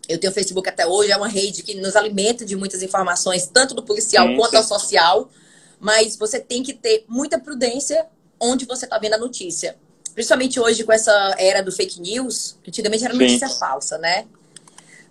[0.09, 3.73] eu tenho Facebook até hoje, é uma rede que nos alimenta de muitas informações, tanto
[3.73, 4.57] do policial sim, quanto sim.
[4.57, 5.31] ao social,
[5.79, 8.07] mas você tem que ter muita prudência
[8.41, 9.77] onde você está vendo a notícia.
[10.13, 13.59] Principalmente hoje com essa era do fake news, que antigamente era notícia sim.
[13.61, 14.27] falsa, né?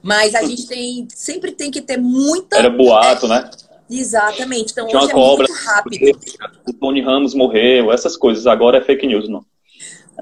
[0.05, 2.59] Mas a gente tem, sempre tem que ter muita.
[2.59, 3.49] Era boato, né?
[3.89, 4.71] Exatamente.
[4.71, 6.19] Então Tinha hoje uma cobra, é muito rápido.
[6.67, 8.45] O Tony Ramos morreu, essas coisas.
[8.45, 9.43] Agora é fake news, não.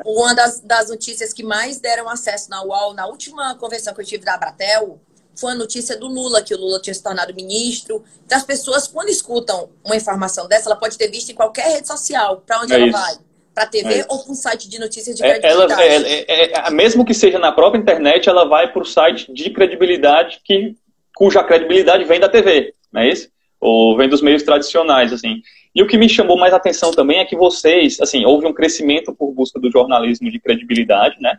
[0.06, 4.06] Uma das, das notícias que mais deram acesso na UOL, na última convenção que eu
[4.06, 5.02] tive da Abratel,
[5.36, 8.06] foi a notícia do Lula, que o Lula tinha se tornado ministro.
[8.26, 11.90] Então, as pessoas, quando escutam uma informação dessa, ela pode ter visto em qualquer rede
[11.90, 12.42] social.
[12.46, 12.98] Para onde é ela isso.
[12.98, 13.18] vai?
[13.54, 15.82] Para a TV é ou para um site de notícias de credibilidade?
[15.82, 19.32] É, ela, é, é, mesmo que seja na própria internet, ela vai para o site
[19.32, 20.76] de credibilidade que,
[21.16, 23.30] cuja credibilidade vem da TV, não é isso?
[23.60, 25.42] Ou vem dos meios tradicionais, assim.
[25.76, 29.14] E o que me chamou mais atenção também é que vocês, assim, houve um crescimento
[29.14, 31.38] por busca do jornalismo de credibilidade, né?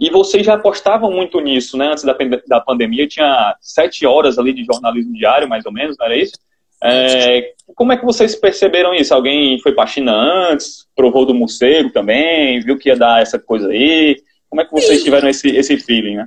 [0.00, 1.88] E vocês já apostavam muito nisso, né?
[1.88, 2.16] Antes da,
[2.48, 6.34] da pandemia, tinha sete horas ali de jornalismo diário, mais ou menos, não era isso?
[6.82, 9.14] É, como é que vocês perceberam isso?
[9.14, 13.38] Alguém foi para a China antes, provou do morcego também, viu que ia dar essa
[13.38, 14.22] coisa aí?
[14.50, 15.04] Como é que vocês feeling.
[15.04, 16.26] tiveram esse, esse feeling, né?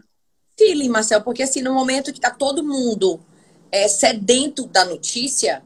[0.57, 3.19] Feeling, Marcel, porque assim, no momento que está todo mundo
[3.71, 5.61] é, sedento da notícia,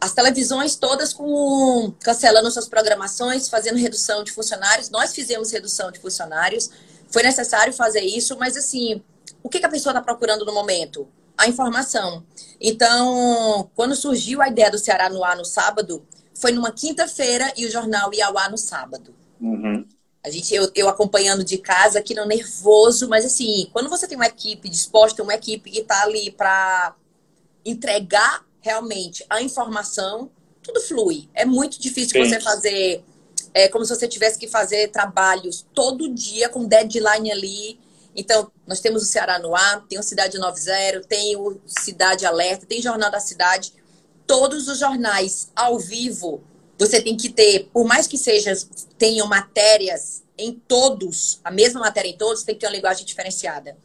[0.00, 4.90] as televisões todas com cancelando suas programações, fazendo redução de funcionários.
[4.90, 6.70] Nós fizemos redução de funcionários.
[7.10, 9.02] Foi necessário fazer isso, mas assim,
[9.42, 11.08] o que, que a pessoa está procurando no momento?
[11.38, 12.24] A informação.
[12.60, 17.64] Então, quando surgiu a ideia do Ceará no ar no sábado, foi numa quinta-feira e
[17.64, 19.14] o jornal ia ao ar no sábado.
[19.40, 19.86] Uhum.
[20.24, 24.16] A gente, eu, eu acompanhando de casa, aqui no nervoso, mas assim, quando você tem
[24.16, 26.94] uma equipe disposta, uma equipe que está ali para
[27.64, 30.30] entregar realmente a informação,
[30.62, 31.28] tudo flui.
[31.32, 32.28] É muito difícil Sim.
[32.28, 33.04] você fazer.
[33.54, 37.80] É como se você tivesse que fazer trabalhos todo dia com deadline ali.
[38.18, 42.66] Então, nós temos o Ceará no ar, tem o Cidade 90, tem o Cidade Alerta,
[42.66, 43.72] tem Jornal da Cidade.
[44.26, 46.42] Todos os jornais ao vivo,
[46.76, 48.52] você tem que ter, por mais que seja,
[48.98, 53.76] tenham matérias em todos, a mesma matéria em todos, tem que ter uma linguagem diferenciada.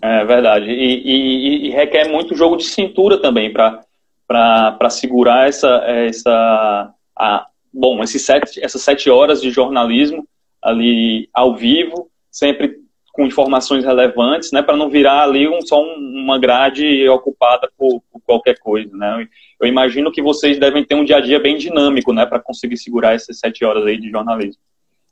[0.00, 0.70] É verdade.
[0.70, 5.82] E, e, e requer muito jogo de cintura também para segurar essa.
[5.84, 10.28] essa a, bom, esses sete, essas sete horas de jornalismo
[10.62, 12.76] ali ao vivo, sempre
[13.12, 18.00] com informações relevantes, né, para não virar ali um, só um, uma grade ocupada por,
[18.12, 19.26] por, qualquer coisa, né.
[19.60, 22.76] Eu imagino que vocês devem ter um dia a dia bem dinâmico, né, para conseguir
[22.76, 24.62] segurar essas sete horas aí de jornalismo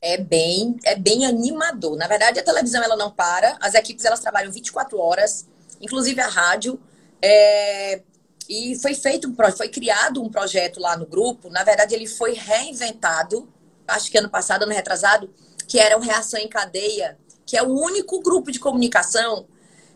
[0.01, 1.97] é bem, é bem animador.
[1.97, 5.47] Na verdade, a televisão ela não para, as equipes elas trabalham 24 horas,
[5.81, 6.79] inclusive a rádio.
[7.21, 8.03] É,
[8.49, 11.51] e foi feito um foi criado um projeto lá no grupo.
[11.51, 13.49] Na verdade, ele foi reinventado,
[13.89, 15.29] acho que ano passado, ano retrasado,
[15.67, 19.47] que era o Reação em Cadeia, que é o único grupo de comunicação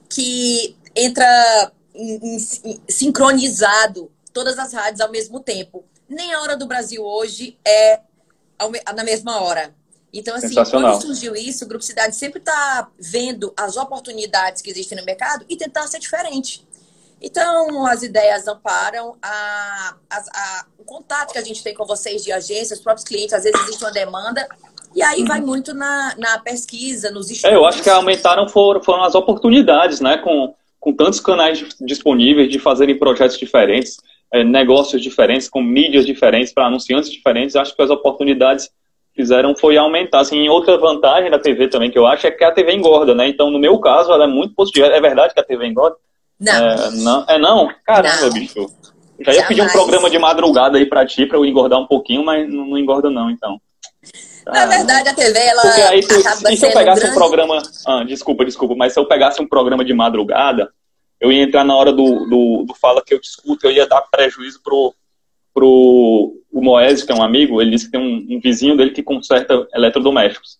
[0.08, 5.84] que entra em, em, sincronizado todas as rádios ao mesmo tempo.
[6.08, 8.00] Nem a hora do Brasil hoje é
[8.94, 9.74] na mesma hora.
[10.12, 14.98] Então, assim, quando surgiu isso, o Grupo Cidade sempre está vendo as oportunidades que existem
[14.98, 16.66] no mercado e tentar ser diferente.
[17.22, 22.24] Então, as ideias amparam a, a, a, o contato que a gente tem com vocês
[22.24, 24.48] de agência, os próprios clientes, às vezes existe uma demanda,
[24.94, 27.54] e aí vai muito na, na pesquisa, nos estudos.
[27.54, 30.18] É, eu acho que aumentaram foram, foram as oportunidades, né?
[30.18, 33.98] Com, com tantos canais disponíveis de fazerem projetos diferentes,
[34.32, 38.70] é, negócios diferentes, com mídias diferentes, para anunciantes diferentes, acho que as oportunidades
[39.14, 40.20] fizeram foi aumentar.
[40.20, 43.28] Assim, outra vantagem da TV também que eu acho é que a TV engorda, né?
[43.28, 44.86] Então, no meu caso, ela é muito positiva.
[44.86, 45.96] É verdade que a TV engorda?
[46.38, 46.52] Não.
[46.52, 47.70] É, não, é não?
[47.84, 48.32] Caramba, não.
[48.32, 48.66] bicho.
[49.20, 52.24] Já ia pedir um programa de madrugada aí pra ti, pra eu engordar um pouquinho,
[52.24, 53.60] mas não, não engorda não, então.
[54.46, 56.14] Na verdade, a TV, ela Porque aí tu,
[56.50, 57.16] e se eu pegasse grande...
[57.16, 57.62] um programa...
[57.86, 60.70] Ah, desculpa, desculpa, mas se eu pegasse um programa de madrugada,
[61.20, 64.00] eu ia entrar na hora do, do, do fala que eu discuto, eu ia dar
[64.02, 64.94] prejuízo pro,
[65.52, 68.90] pro o Moésio, que é um amigo, ele disse que tem um, um vizinho dele
[68.90, 70.58] que conserta eletrodomésticos.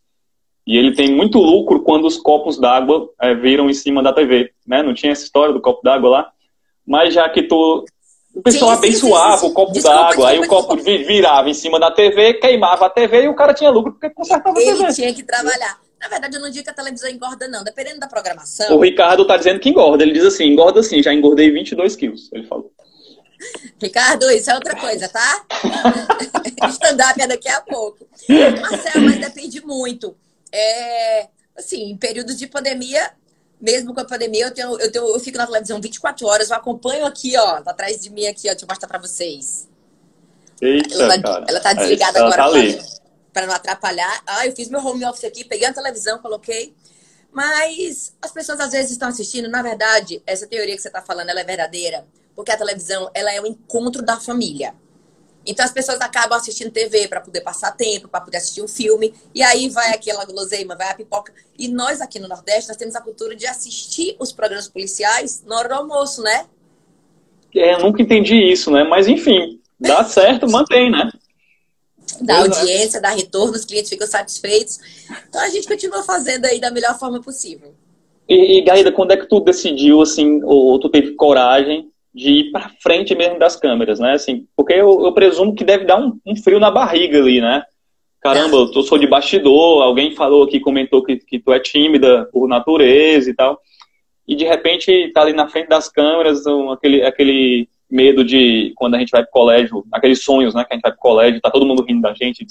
[0.66, 4.52] E ele tem muito lucro quando os copos d'água é, viram em cima da TV,
[4.66, 4.82] né?
[4.82, 6.32] Não tinha essa história do copo d'água lá.
[6.86, 7.84] Mas já que tu...
[8.34, 11.80] O pessoal sim, abençoava sim, sim, o copo d'água, aí o copo virava em cima
[11.80, 14.84] da TV, queimava a TV e o cara tinha lucro porque consertava ele a TV.
[14.84, 15.78] Ele tinha que trabalhar.
[16.00, 17.62] Na verdade, eu não digo que a televisão engorda, não.
[17.62, 18.74] Dependendo da programação.
[18.74, 20.02] O Ricardo tá dizendo que engorda.
[20.02, 22.30] Ele diz assim: engorda sim, já engordei 22 quilos.
[22.32, 22.72] Ele falou.
[23.80, 25.44] Ricardo, isso é outra coisa, tá?
[26.70, 28.06] Stand-up é daqui a pouco.
[28.60, 30.14] Marcelo, mas depende muito.
[30.52, 33.10] É, assim, em períodos de pandemia,
[33.60, 36.56] mesmo com a pandemia, eu, tenho, eu, tenho, eu fico na televisão 24 horas, eu
[36.56, 39.68] acompanho aqui, ó, tá atrás de mim aqui, ó, deixa eu mostrar pra vocês.
[40.60, 41.44] Eita, ela, cara.
[41.48, 42.84] ela tá desligada ela agora tá
[43.32, 44.22] para não atrapalhar.
[44.26, 46.74] Ah, eu fiz meu home office aqui, peguei a televisão, coloquei.
[47.32, 51.30] Mas as pessoas às vezes estão assistindo, na verdade, essa teoria que você está falando,
[51.30, 54.74] ela é verdadeira, porque a televisão, ela é o encontro da família.
[55.50, 59.12] Então as pessoas acabam assistindo TV para poder passar tempo, para poder assistir um filme,
[59.34, 61.32] e aí vai aquela guloseima, vai a pipoca.
[61.58, 65.58] E nós aqui no Nordeste, nós temos a cultura de assistir os programas policiais na
[65.58, 66.46] hora do almoço, né?
[67.54, 68.84] É, eu nunca entendi isso, né?
[68.84, 71.10] Mas enfim, dá certo, mantém, né?
[72.20, 72.60] Dá Pois é.
[72.60, 74.78] audiência, dá retorno, os clientes ficam satisfeitos.
[75.28, 77.74] Então a gente continua fazendo aí da melhor forma possível.
[78.28, 82.50] E, e Gaída, quando é que tu decidiu, assim, ou tu teve coragem de ir
[82.50, 84.12] pra frente mesmo das câmeras, né?
[84.12, 87.62] Assim, porque eu, eu presumo que deve dar um, um frio na barriga ali, né?
[88.20, 92.28] Caramba, eu tô- sou de bastidor, alguém falou aqui, comentou que, que tu é tímida
[92.32, 93.58] por natureza e tal.
[94.28, 98.94] E de repente tá ali na frente das câmeras, um, aquele, aquele medo de quando
[98.94, 100.64] a gente vai pro colégio, aqueles sonhos, né?
[100.64, 102.46] Que a gente vai pro colégio, tá todo mundo rindo da gente.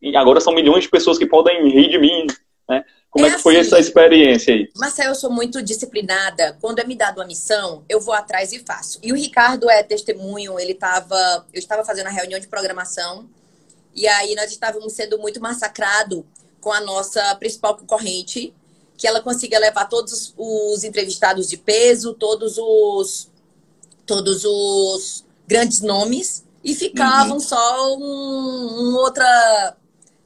[0.00, 2.26] E agora são milhões de pessoas que podem rir de mim,
[2.68, 2.84] né?
[3.10, 3.68] Como é, É que foi assim.
[3.68, 4.68] essa experiência aí?
[4.76, 6.56] Marcel, eu sou muito disciplinada.
[6.60, 8.98] Quando é me dado uma missão, eu vou atrás e faço.
[9.02, 11.46] E o Ricardo é testemunho, ele estava.
[11.52, 13.28] Eu estava fazendo a reunião de programação,
[13.94, 16.22] e aí nós estávamos sendo muito massacrados
[16.60, 18.52] com a nossa principal concorrente,
[18.96, 23.28] que ela conseguia levar todos os, os entrevistados de peso, todos os.
[24.04, 29.76] todos os grandes nomes, e ficavam só um, um outra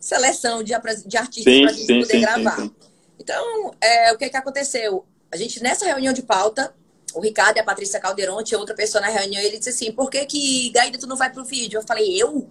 [0.03, 0.73] seleção de,
[1.07, 2.57] de artistas para a gente sim, poder sim, gravar.
[2.57, 2.75] sim.
[3.21, 5.07] Então, é, o que que aconteceu?
[5.31, 6.75] A gente, nessa reunião de pauta,
[7.15, 9.93] o Ricardo e a Patrícia Calderon, tinha outra pessoa na reunião, e ele disse assim,
[9.93, 11.79] por que que, Gaída, tu não vai pro vídeo?
[11.79, 12.51] Eu falei, eu?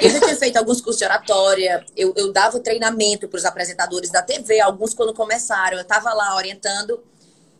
[0.00, 4.10] Eu já tinha feito alguns cursos de oratória, eu, eu dava treinamento para os apresentadores
[4.10, 7.00] da TV, alguns quando começaram, eu estava lá orientando,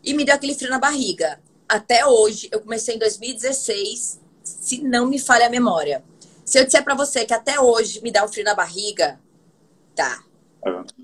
[0.03, 1.39] e me deu aquele frio na barriga.
[1.67, 6.03] Até hoje, eu comecei em 2016, se não me falha a memória.
[6.45, 9.19] Se eu disser para você que até hoje me dá um frio na barriga,
[9.95, 10.19] tá.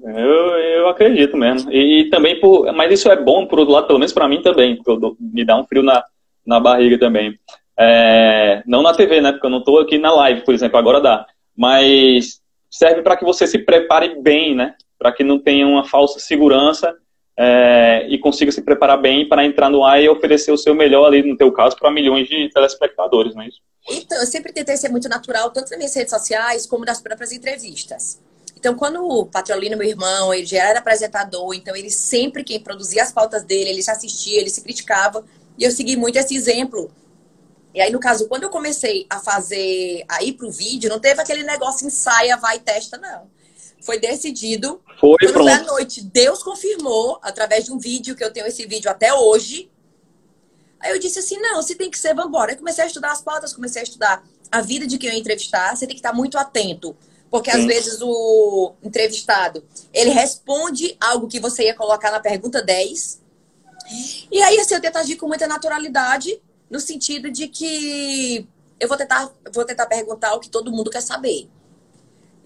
[0.03, 1.71] Eu, eu acredito mesmo.
[1.71, 2.71] E, e também por.
[2.73, 5.45] Mas isso é bom, por outro lado, pelo menos pra mim também, porque eu me
[5.45, 6.03] dá um frio na,
[6.45, 7.37] na barriga também.
[7.77, 9.31] É, não na TV, né?
[9.31, 11.25] Porque eu não tô aqui na live, por exemplo, agora dá.
[11.55, 14.75] Mas serve para que você se prepare bem, né?
[14.97, 16.95] Para que não tenha uma falsa segurança
[17.41, 21.05] é, e consiga se preparar bem para entrar no ar e oferecer o seu melhor
[21.05, 23.61] ali, no teu caso, para milhões de telespectadores, não é isso?
[23.89, 27.31] Então, eu sempre tentei ser muito natural, tanto nas minhas redes sociais como nas próprias
[27.31, 28.19] entrevistas.
[28.57, 33.03] Então, quando o Patrolino, meu irmão, ele já era apresentador, então ele sempre, quem produzia
[33.03, 35.23] as pautas dele, ele se assistia, ele se criticava,
[35.57, 36.91] e eu segui muito esse exemplo.
[37.73, 41.21] E aí, no caso, quando eu comecei a fazer, a ir pro vídeo, não teve
[41.21, 43.29] aquele negócio ensaia, vai testa, não.
[43.81, 44.81] Foi decidido.
[44.99, 45.71] Foi, Quando foi à pronto.
[45.71, 49.69] noite, Deus confirmou, através de um vídeo, que eu tenho esse vídeo até hoje.
[50.79, 52.51] Aí eu disse assim, não, se tem que ser, vambora.
[52.53, 55.19] Eu comecei a estudar as pautas, comecei a estudar a vida de quem eu ia
[55.19, 55.75] entrevistar.
[55.75, 56.95] Você tem que estar muito atento.
[57.29, 57.67] Porque às Sim.
[57.67, 59.63] vezes o entrevistado,
[59.93, 63.21] ele responde algo que você ia colocar na pergunta 10.
[64.31, 68.47] E aí, assim, eu tento agir com muita naturalidade, no sentido de que
[68.79, 71.47] eu vou tentar, vou tentar perguntar o que todo mundo quer saber.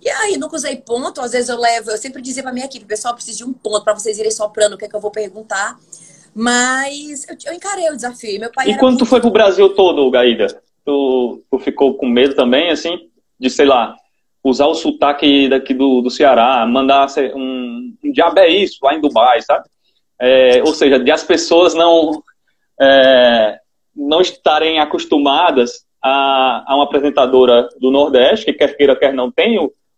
[0.04, 2.86] E aí, nunca usei ponto, às vezes eu levo, eu sempre dizia pra minha equipe,
[2.86, 5.12] pessoal, preciso de um ponto para vocês irem soprando o que é que eu vou
[5.12, 5.78] perguntar.
[6.36, 8.32] Mas eu, eu encarei o desafio.
[8.32, 10.48] E meu pai E quando tu muito- foi pro Brasil todo, Gaída,
[10.84, 12.98] tu, tu ficou com medo também, assim,
[13.40, 13.96] de, sei lá,
[14.44, 19.00] usar o sotaque daqui do, do Ceará, mandar um, um diabo é isso lá em
[19.00, 19.66] Dubai, sabe?
[20.20, 22.22] É, ou seja, de as pessoas não,
[22.82, 23.58] é,
[23.96, 29.58] não estarem acostumadas a, a uma apresentadora do Nordeste, que quer queira, quer não, tem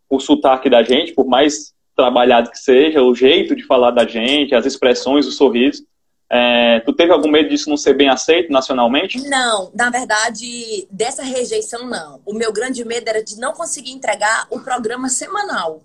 [0.10, 4.54] o, sotaque da gente, por mais trabalhado que seja, o jeito de falar da gente,
[4.54, 5.86] as expressões, o sorriso.
[6.30, 9.22] É, tu teve algum medo disso não ser bem aceito nacionalmente?
[9.30, 12.20] Não, na verdade, dessa rejeição não.
[12.26, 15.82] O meu grande medo era de não conseguir entregar o programa semanal.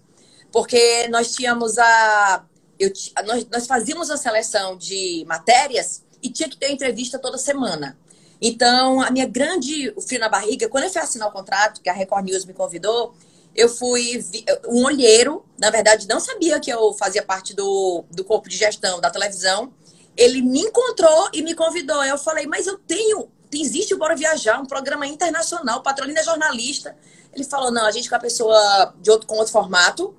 [0.50, 2.44] Porque nós tínhamos a.
[2.78, 2.90] Eu,
[3.26, 7.96] nós, nós fazíamos a seleção de matérias e tinha que ter entrevista toda semana.
[8.40, 11.90] Então, a minha grande o frio na barriga, quando eu fui assinar o contrato, que
[11.90, 13.14] a Record News me convidou,
[13.54, 14.24] eu fui.
[14.68, 19.00] Um olheiro, na verdade, não sabia que eu fazia parte do, do corpo de gestão
[19.00, 19.72] da televisão.
[20.16, 22.02] Ele me encontrou e me convidou.
[22.04, 23.28] Eu falei, mas eu tenho.
[23.52, 26.96] Existe o Bora Viajar, um programa internacional, Patrolina jornalista.
[27.32, 30.14] Ele falou, não, a gente com a pessoa de outro, com outro formato.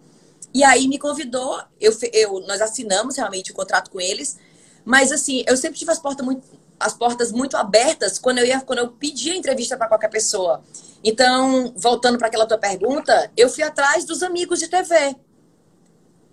[0.54, 4.38] E aí me convidou, eu, eu, nós assinamos realmente o contrato com eles.
[4.84, 6.44] Mas assim, eu sempre tive as portas muito,
[6.82, 10.62] as portas muito abertas quando eu ia, quando eu pedia entrevista para qualquer pessoa.
[11.04, 15.16] Então, voltando para aquela tua pergunta, eu fui atrás dos amigos de TV.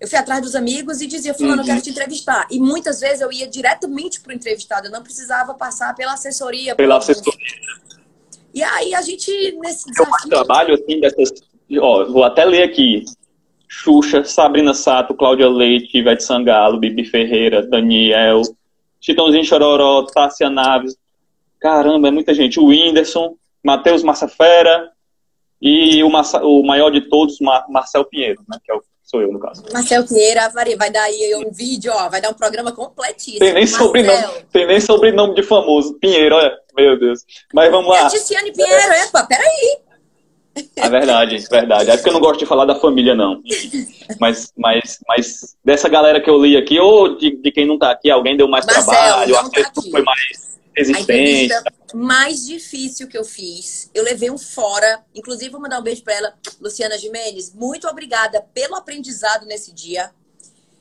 [0.01, 1.61] Eu fui atrás dos amigos e dizia, fulano, uhum.
[1.61, 2.47] eu quero te entrevistar.
[2.51, 6.75] E muitas vezes eu ia diretamente para o entrevistado, eu não precisava passar pela assessoria.
[6.77, 7.33] Pela assessoria.
[8.55, 9.31] E aí a gente,
[9.61, 10.15] nesse desafio...
[10.25, 11.31] Eu trabalho, assim, dessas...
[11.81, 13.05] Ó, vou até ler aqui.
[13.69, 18.43] Xuxa, Sabrina Sato, Cláudia Leite, Ivete Sangalo, Bibi Ferreira, Daniel,
[19.01, 20.97] Chitãozinho Chororó, Tássia Naves.
[21.61, 22.61] Caramba, é muita gente.
[22.61, 24.91] O Whindersson, Matheus Massafera
[25.61, 29.23] e o, Massa, o maior de todos, Mar Marcel Pinheiro, né, que é o Sou
[29.23, 29.65] eu, no caso.
[29.73, 30.39] Marcel Pinheiro,
[30.77, 33.39] vai dar aí um vídeo, ó, vai dar um programa completíssimo.
[33.39, 35.95] Tem nem, sobrenome, tem nem sobrenome de famoso.
[35.95, 37.25] Pinheiro, olha, meu Deus.
[37.55, 38.05] Mas vamos lá.
[38.05, 39.79] É Ticiane Pinheiro, é, pô, peraí.
[40.77, 41.91] É verdade, verdade.
[41.91, 43.43] É porque eu não gosto de falar da família, não.
[44.21, 47.91] Mas, mas, mas dessa galera que eu li aqui, ou de, de quem não tá
[47.91, 51.53] aqui, alguém deu mais Marcel, trabalho, a tá foi mais resistente.
[51.53, 55.03] A mais difícil que eu fiz, eu levei um fora.
[55.15, 57.53] Inclusive, vou mandar um beijo para ela, Luciana Jimenez.
[57.55, 60.11] Muito obrigada pelo aprendizado nesse dia.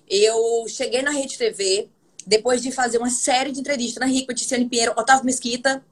[0.09, 1.89] Eu cheguei na Rede TV,
[2.25, 5.83] depois de fazer uma série de entrevistas na Rico, Tiziane Pinheiro, Otávio Mesquita,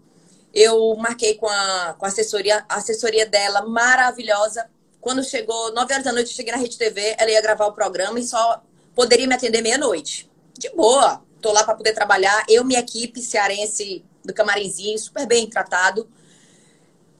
[0.56, 4.66] eu marquei com a, com a assessoria, a assessoria dela, maravilhosa.
[5.02, 7.74] Quando chegou 9 horas da noite, eu cheguei na Rede TV, ela ia gravar o
[7.74, 8.64] programa e só
[8.96, 10.32] poderia me atender meia-noite.
[10.58, 12.46] De boa, tô lá para poder trabalhar.
[12.48, 16.10] Eu, minha equipe cearense do Camarinzinho, super bem tratado.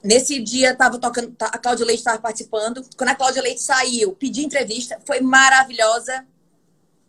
[0.02, 2.86] Nesse dia, tava tocando, a Cláudia Leite estava participando.
[2.96, 6.26] Quando a Cláudia Leite saiu, pedi entrevista, foi maravilhosa.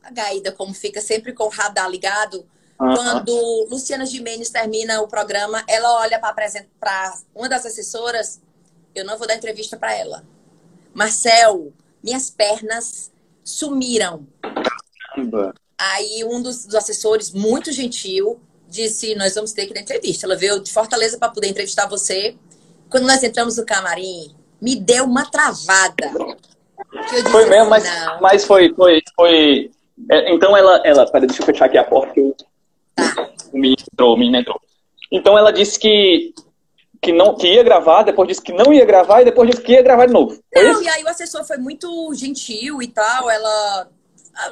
[0.02, 2.46] A Gaída, como fica sempre com o radar ligado,
[2.76, 8.40] quando Luciana Gimenez termina o programa, ela olha para uma das assessoras.
[8.94, 10.24] Eu não vou dar entrevista para ela.
[10.94, 11.72] Marcel,
[12.02, 13.10] minhas pernas
[13.42, 14.26] sumiram.
[15.10, 15.54] Caramba.
[15.78, 20.26] Aí um dos, dos, assessores, muito gentil, disse: Nós vamos ter que dar entrevista.
[20.26, 22.36] Ela veio de Fortaleza para poder entrevistar você.
[22.90, 26.10] Quando nós entramos no camarim, me deu uma travada.
[27.10, 27.84] Disse, foi mesmo, mas,
[28.20, 29.70] mas foi, foi, foi.
[30.10, 31.10] É, então ela, ela.
[31.10, 32.18] Peraí, deixa eu fechar aqui a porta.
[32.18, 32.55] Eu Tá.
[33.52, 34.60] O menino entrou, o menino entrou.
[35.10, 36.34] Então ela disse que,
[37.00, 39.72] que, não, que ia gravar, depois disse que não ia gravar e depois disse que
[39.72, 40.38] ia gravar de novo.
[40.52, 40.82] Foi não, isso?
[40.82, 43.30] e aí o assessor foi muito gentil e tal.
[43.30, 43.88] Ela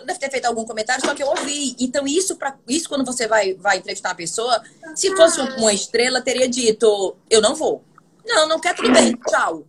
[0.06, 1.76] deve ter feito algum comentário, só que eu ouvi.
[1.78, 4.62] Então, isso, pra, isso quando você vai, vai entrevistar uma pessoa,
[4.94, 7.84] se fosse uma estrela, teria dito, eu não vou.
[8.26, 9.64] Não, não quer, tudo bem, tchau.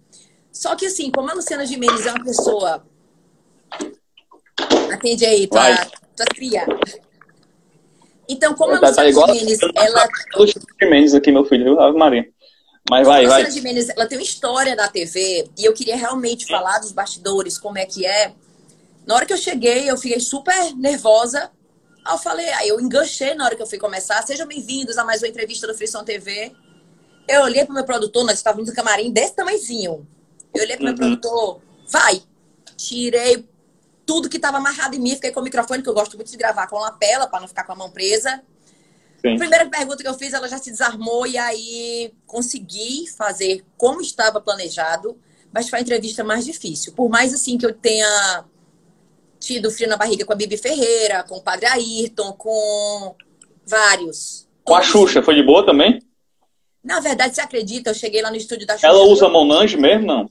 [0.51, 2.85] Só que assim, como a Luciana Gimenez é uma pessoa.
[4.93, 5.75] Atende aí, tua,
[6.15, 6.65] tua cria.
[8.27, 10.07] Então, como a Luciana tá igual Gimenez, ela...
[10.35, 12.27] Luciana Gimenez aqui, meu filho, Ave Maria.
[12.89, 13.41] Mas vai, vai.
[13.41, 16.91] A Luciana Gimenez, ela tem uma história na TV e eu queria realmente falar dos
[16.91, 18.33] bastidores, como é que é.
[19.05, 21.51] Na hora que eu cheguei, eu fiquei super nervosa.
[22.03, 24.21] Aí eu falei, aí eu enganchei na hora que eu fui começar.
[24.23, 26.51] Sejam bem-vindos a mais uma entrevista do Frição TV.
[27.27, 30.07] Eu olhei para o meu produtor, nós estávamos no camarim desse tamanhozinho.
[30.53, 30.95] Eu olhei para o uhum.
[30.95, 32.21] meu produtor, vai.
[32.77, 33.47] Tirei
[34.05, 35.15] tudo que estava amarrado em mim.
[35.15, 37.63] Fiquei com o microfone, que eu gosto muito de gravar com lapela, para não ficar
[37.63, 38.41] com a mão presa.
[39.21, 39.33] Sim.
[39.33, 44.01] A primeira pergunta que eu fiz, ela já se desarmou e aí consegui fazer como
[44.01, 45.17] estava planejado,
[45.51, 46.93] mas foi a entrevista mais difícil.
[46.93, 48.45] Por mais assim que eu tenha
[49.39, 53.15] tido frio na barriga com a Bibi Ferreira, com o Padre Ayrton, com
[53.65, 54.47] vários.
[54.63, 56.01] Com a Xuxa, foi de boa também?
[56.83, 57.89] Na verdade, você acredita?
[57.89, 58.87] Eu cheguei lá no estúdio da Xuxa.
[58.87, 60.29] Ela usa Monange mesmo, não?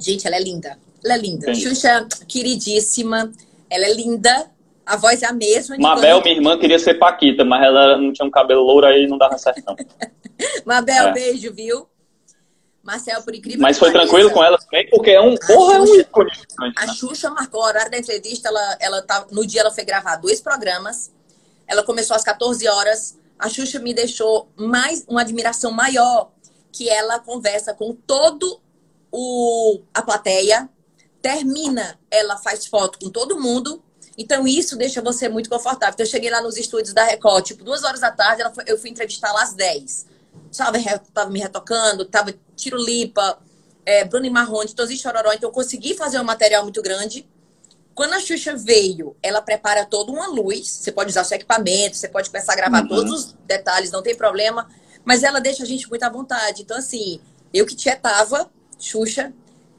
[0.00, 0.78] Gente, ela é linda.
[1.04, 1.50] Ela é linda.
[1.50, 1.68] Entendi.
[1.68, 3.30] Xuxa, queridíssima.
[3.70, 4.50] Ela é linda.
[4.84, 5.76] A voz é a mesma.
[5.78, 6.24] Mabel, quando...
[6.24, 9.36] minha irmã, queria ser Paquita, mas ela não tinha um cabelo louro aí não dava
[9.36, 9.76] certo, não.
[10.64, 11.12] Mabel, é.
[11.12, 11.86] beijo, viu?
[12.88, 15.36] Marcel, por incrível Mas foi pareça, tranquilo com ela também, porque é um.
[15.36, 16.30] Porra, é um ícone.
[16.74, 18.48] A Xuxa marcou o horário da entrevista.
[18.48, 21.12] Ela, ela tá, no dia ela foi gravar dois programas.
[21.66, 23.18] Ela começou às 14 horas.
[23.38, 26.30] A Xuxa me deixou mais uma admiração maior
[26.72, 28.58] que ela conversa com todo
[29.12, 30.66] o, a plateia,
[31.20, 33.82] termina, ela faz foto com todo mundo.
[34.16, 35.94] Então, isso deixa você muito confortável.
[35.94, 38.78] Então, eu cheguei lá nos estúdios da Record, tipo, duas horas da tarde, foi, eu
[38.78, 40.06] fui entrevistar lá às 10.
[40.56, 40.78] Tava,
[41.14, 43.38] tava me retocando, tava Tiro Lipa,
[43.86, 45.32] é, Bruno e Marrone, Tosi Chororó.
[45.32, 47.28] Então, eu consegui fazer um material muito grande.
[47.94, 50.68] Quando a Xuxa veio, ela prepara toda uma luz.
[50.68, 52.88] Você pode usar seu equipamento, você pode começar a gravar uhum.
[52.88, 54.68] todos os detalhes, não tem problema.
[55.04, 56.62] Mas ela deixa a gente muito à vontade.
[56.62, 57.20] Então, assim,
[57.52, 59.32] eu que tietava, Xuxa,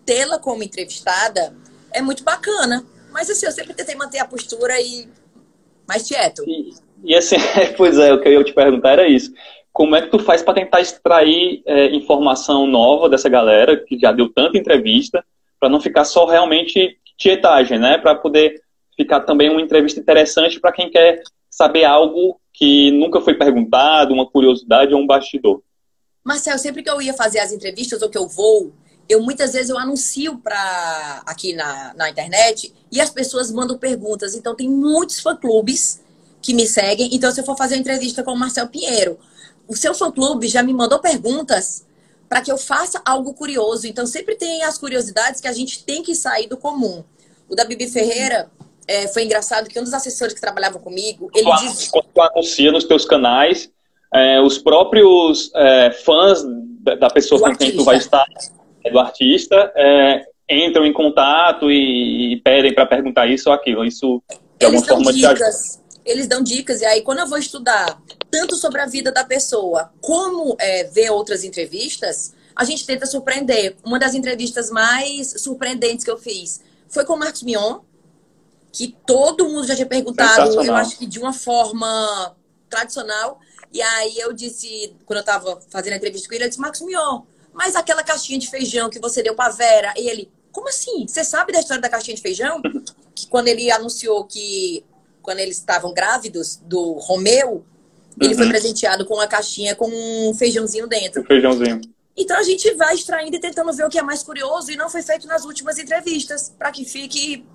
[0.10, 1.55] tê-la como entrevistada
[1.93, 2.84] é muito bacana.
[3.12, 5.07] Mas assim, eu sempre tentei manter a postura e
[5.88, 6.43] mais quieto.
[6.47, 7.36] E, e assim,
[7.78, 9.32] pois é, o que eu ia te perguntar era isso.
[9.72, 14.12] Como é que tu faz para tentar extrair é, informação nova dessa galera que já
[14.12, 15.24] deu tanta entrevista,
[15.60, 17.99] para não ficar só realmente tietagem, né?
[17.99, 18.64] Para poder
[18.97, 24.26] ficar também uma entrevista interessante para quem quer saber algo que nunca foi perguntado, uma
[24.26, 25.62] curiosidade ou um bastidor.
[26.24, 28.74] Marcel, sempre que eu ia fazer as entrevistas ou que eu vou,
[29.10, 34.36] eu muitas vezes eu anuncio para aqui na, na internet e as pessoas mandam perguntas.
[34.36, 35.99] Então tem muitos fã-clubes
[36.41, 37.10] que me seguem.
[37.12, 39.18] Então se eu for fazer uma entrevista com o Marcel Pinheiro,
[39.68, 41.84] o seu fã-clube já me mandou perguntas
[42.30, 43.88] para que eu faça algo curioso.
[43.88, 47.03] Então sempre tem as curiosidades que a gente tem que sair do comum.
[47.49, 48.51] O da Bibi Ferreira
[48.88, 51.88] é, foi engraçado que um dos assessores que trabalhavam comigo, ele quando, diz...
[51.88, 53.72] Quando tu anuncia nos teus canais,
[54.14, 56.43] é, os próprios é, fãs
[56.99, 58.26] da pessoa com quem tu vai estar
[58.91, 63.86] do artista é, entram em contato e, e pedem para perguntar isso ou aquilo.
[63.86, 68.01] Isso de eles alguma forma dicas, Eles dão dicas, e aí quando eu vou estudar
[68.30, 73.75] tanto sobre a vida da pessoa, como é, ver outras entrevistas, a gente tenta surpreender.
[73.86, 77.80] Uma das entrevistas mais surpreendentes que eu fiz foi com o Marcos Mion,
[78.71, 82.36] que todo mundo já tinha perguntado, eu acho que de uma forma
[82.69, 83.39] tradicional.
[83.71, 86.82] E aí eu disse, quando eu estava fazendo a entrevista com ele, eu disse, Marcos
[86.82, 87.21] Mion,
[87.60, 91.05] mas aquela caixinha de feijão que você deu pra Vera, e ele, como assim?
[91.05, 92.62] Você sabe da história da caixinha de feijão?
[93.14, 94.82] Que quando ele anunciou que,
[95.22, 97.66] quando eles estavam grávidos do Romeu,
[98.18, 98.38] ele uhum.
[98.38, 101.22] foi presenteado com uma caixinha com um feijãozinho dentro.
[101.22, 101.82] Um feijãozinho.
[102.16, 104.89] Então a gente vai extraindo e tentando ver o que é mais curioso e não
[104.89, 107.45] foi feito nas últimas entrevistas, para que fique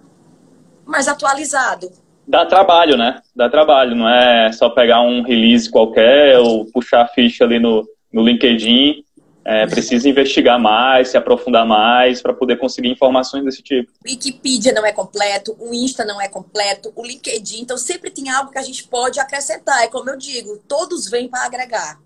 [0.85, 1.91] mais atualizado.
[2.29, 3.23] Dá trabalho, né?
[3.35, 7.89] Dá trabalho, não é só pegar um release qualquer ou puxar a ficha ali no,
[8.13, 9.04] no LinkedIn
[9.45, 13.93] é, precisa investigar mais, se aprofundar mais para poder conseguir informações desse tipo.
[14.05, 18.31] O Wikipedia não é completo, o Insta não é completo, o LinkedIn, então sempre tem
[18.31, 19.85] algo que a gente pode acrescentar.
[19.85, 22.01] É como eu digo, todos vêm para agregar.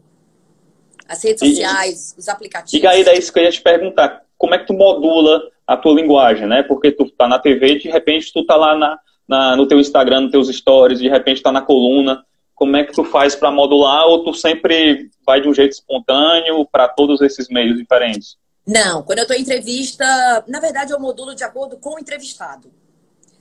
[1.08, 2.82] As redes e, sociais, os aplicativos.
[2.82, 5.76] E aí, daí isso que eu ia te perguntar, como é que tu modula a
[5.76, 6.62] tua linguagem, né?
[6.62, 9.78] Porque tu tá na TV e de repente tu tá lá na, na, no teu
[9.78, 12.24] Instagram, nos teus stories, de repente tá na coluna
[12.58, 16.66] como é que tu faz para modular ou tu sempre vai de um jeito espontâneo
[16.66, 18.36] para todos esses meios diferentes?
[18.66, 20.04] Não, quando eu estou em entrevista,
[20.48, 22.68] na verdade eu modulo de acordo com o entrevistado.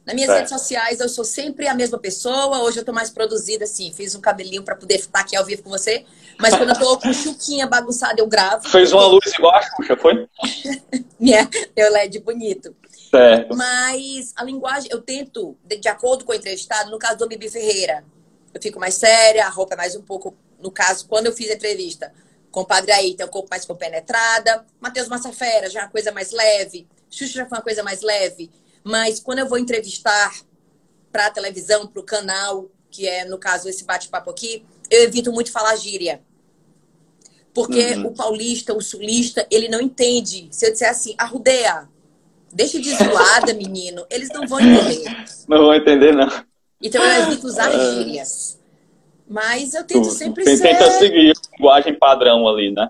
[0.06, 2.62] Nas minhas redes sociais eu sou sempre a mesma pessoa.
[2.62, 5.64] Hoje eu estou mais produzida, assim, fiz um cabelinho para poder estar aqui ao vivo
[5.64, 6.06] com você.
[6.40, 8.70] Mas quando eu estou com chuquinha bagunçada, eu gravo.
[8.70, 10.28] Fez uma luz igual a Xuxa, foi?
[11.20, 12.74] Minha, meu LED bonito.
[13.10, 13.56] Certo.
[13.56, 17.50] Mas a linguagem, eu tento, de, de acordo com o entrevistado, no caso do Bibi
[17.50, 18.06] Ferreira,
[18.58, 21.50] eu fico mais séria, a roupa é mais um pouco, no caso, quando eu fiz
[21.50, 22.12] a entrevista
[22.52, 24.66] com o Padre Ayrton, um pouco mais compenetrada.
[24.80, 26.88] Matheus Massafera já é uma coisa mais leve.
[27.10, 28.50] Xuxa já foi uma coisa mais leve.
[28.84, 30.34] Mas quando eu vou entrevistar
[31.12, 35.32] para a televisão, para o canal, que é, no caso, esse bate-papo aqui, eu evito
[35.32, 36.22] muito falar gíria.
[37.54, 38.08] Porque uhum.
[38.08, 40.48] o paulista, o sulista, ele não entende.
[40.52, 41.88] Se eu disser assim, arrudeia,
[42.52, 45.26] deixa de zoada, menino, eles não vão entender.
[45.48, 46.30] Não vão entender, não.
[46.82, 47.94] Então eu evito usar ah.
[47.94, 48.60] gírias.
[49.28, 50.64] Mas eu tento sempre ser...
[50.64, 52.90] tenta seguir a linguagem padrão ali, né?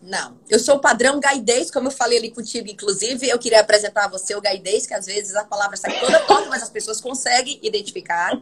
[0.00, 0.38] Não.
[0.48, 3.28] Eu sou o padrão gaidez, como eu falei ali contigo, inclusive.
[3.28, 6.48] Eu queria apresentar a você o gaidez, que às vezes a palavra sai toda torta,
[6.48, 8.40] mas as pessoas conseguem identificar.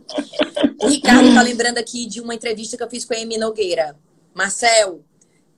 [0.81, 3.97] O Ricardo está lembrando aqui de uma entrevista que eu fiz com a Amy Nogueira.
[4.35, 5.03] Marcel,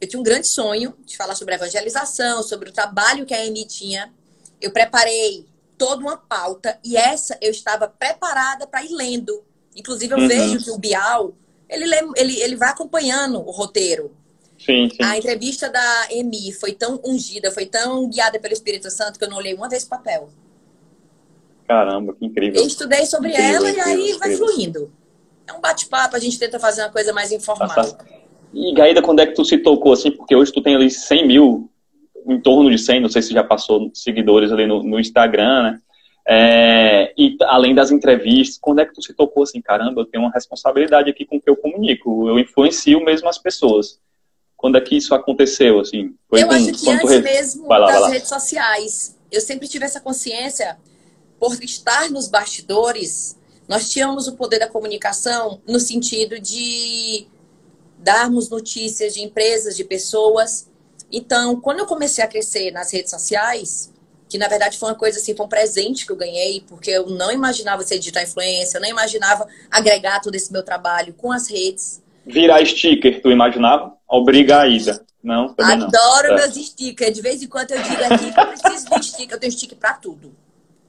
[0.01, 3.66] eu tinha um grande sonho de falar sobre evangelização, sobre o trabalho que a Amy
[3.66, 4.12] tinha.
[4.61, 5.47] Eu preparei
[5.79, 9.43] toda uma pauta e essa eu estava preparada para ir lendo.
[9.76, 10.29] Inclusive, eu uhum.
[10.29, 11.33] vejo que o Bial,
[11.68, 14.14] ele, lê, ele, ele vai acompanhando o roteiro.
[14.59, 15.03] Sim, sim.
[15.03, 19.31] A entrevista da Emi foi tão ungida, foi tão guiada pelo Espírito Santo que eu
[19.31, 20.29] não olhei uma vez o papel.
[21.68, 22.61] Caramba, que incrível.
[22.61, 24.18] Eu estudei sobre incrível, ela incrível, e aí incrível.
[24.18, 24.93] vai fluindo.
[25.47, 27.70] É um bate-papo, a gente tenta fazer uma coisa mais informal.
[28.53, 30.11] E Gaída, quando é que tu se tocou assim?
[30.11, 31.70] Porque hoje tu tem ali 100 mil
[32.29, 35.81] em torno de 100, não sei se já passou seguidores ali no, no Instagram, né?
[36.31, 40.24] É, e além das entrevistas, quando é que tu se tocou assim, caramba, eu tenho
[40.24, 43.99] uma responsabilidade aqui com o que eu comunico, eu influencio mesmo as pessoas.
[44.55, 46.14] Quando é que isso aconteceu, assim?
[46.29, 47.20] Foi eu com, acho que antes re...
[47.22, 49.16] mesmo lá, das redes sociais.
[49.33, 50.76] Eu sempre tive essa consciência,
[51.41, 57.26] por estar nos bastidores, nós tínhamos o poder da comunicação no sentido de
[57.99, 60.68] darmos notícias de empresas, de pessoas,
[61.11, 63.92] então, quando eu comecei a crescer nas redes sociais,
[64.28, 67.06] que na verdade foi uma coisa assim, foi um presente que eu ganhei, porque eu
[67.06, 71.48] não imaginava ser digital influência, eu não imaginava agregar todo esse meu trabalho com as
[71.48, 72.02] redes.
[72.26, 73.96] Virar sticker, tu imaginava?
[74.06, 75.02] Obriga a ida.
[75.22, 76.36] Não, Adoro não.
[76.36, 77.14] meus stickers.
[77.14, 79.34] De vez em quando eu digo aqui que eu preciso de sticker.
[79.34, 80.34] Eu tenho sticker pra tudo.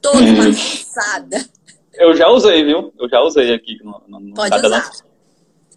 [0.02, 1.46] Todo passada.
[1.94, 2.94] Eu já usei, viu?
[2.98, 3.78] Eu já usei aqui.
[3.84, 4.92] No, no Pode usar.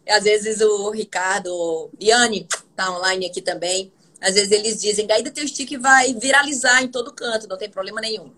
[0.08, 3.90] Às vezes o Ricardo, Iane, tá online aqui também.
[4.22, 8.00] Às vezes eles dizem, daí teu stick vai viralizar em todo canto, não tem problema
[8.00, 8.30] nenhum.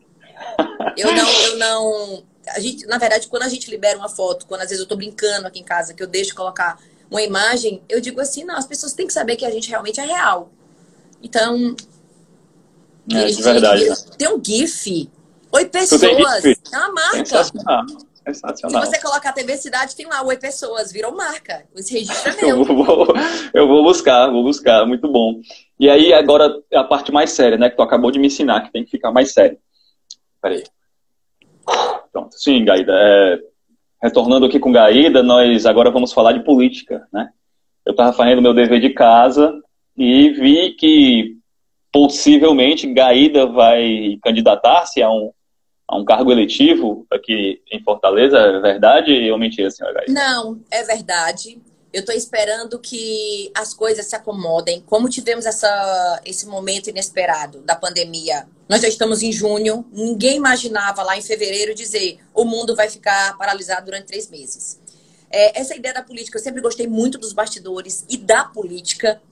[0.96, 2.24] Eu não, eu não.
[2.48, 4.96] A gente, na verdade, quando a gente libera uma foto, quando às vezes eu tô
[4.96, 6.78] brincando aqui em casa, que eu deixo colocar
[7.10, 10.00] uma imagem, eu digo assim, não, as pessoas têm que saber que a gente realmente
[10.00, 10.50] é real.
[11.22, 11.74] Então,
[13.12, 13.88] É, de verdade.
[13.88, 13.96] Né?
[14.18, 15.10] Tem um GIF.
[15.52, 16.02] Oi, pessoas.
[16.02, 17.18] É uma marca.
[17.18, 17.84] Sensacional.
[18.26, 18.82] Sensacional.
[18.82, 21.64] Se você colocar TV Cidade, tem lá Oi Pessoas, virou marca.
[21.76, 22.58] Esse registro é meu.
[22.58, 23.06] eu, vou,
[23.52, 25.40] eu vou buscar, vou buscar, muito bom.
[25.78, 28.72] E aí, agora, a parte mais séria, né, que tu acabou de me ensinar, que
[28.72, 29.58] tem que ficar mais sério.
[30.40, 30.62] Peraí.
[32.12, 32.34] Pronto.
[32.38, 33.38] Sim, Gaída, é...
[34.02, 37.30] retornando aqui com Gaída, nós agora vamos falar de política, né?
[37.84, 39.60] Eu estava fazendo meu dever de casa
[39.96, 41.36] e vi que
[41.92, 45.32] possivelmente Gaída vai candidatar-se a um,
[45.88, 50.12] a um cargo eletivo aqui em Fortaleza, é verdade ou mentira, senhora Gaída?
[50.12, 51.60] Não, é verdade.
[51.94, 54.80] Eu estou esperando que as coisas se acomodem.
[54.80, 61.04] Como tivemos essa, esse momento inesperado da pandemia, nós já estamos em junho, ninguém imaginava
[61.04, 64.80] lá em fevereiro dizer o mundo vai ficar paralisado durante três meses.
[65.30, 69.22] É, essa ideia da política, eu sempre gostei muito dos bastidores e da política.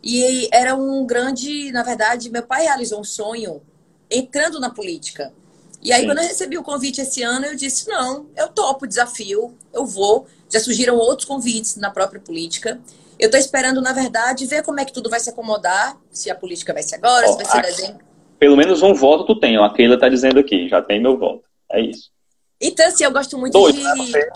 [0.00, 3.60] E era um grande, na verdade, meu pai realizou um sonho
[4.08, 5.34] entrando na política.
[5.82, 6.06] E aí, Sim.
[6.06, 9.84] quando eu recebi o convite esse ano, eu disse: não, eu topo o desafio, eu
[9.84, 10.28] vou.
[10.52, 12.78] Já surgiram outros convites na própria política.
[13.18, 16.34] Eu estou esperando, na verdade, ver como é que tudo vai se acomodar, se a
[16.34, 18.04] política vai ser agora, se vai ser dezembro.
[18.38, 21.44] Pelo menos um voto tu tem, a Keila está dizendo aqui, já tem meu voto.
[21.70, 22.10] É isso.
[22.60, 23.82] Então, assim, eu gosto muito Dois, de.
[23.82, 24.28] Né?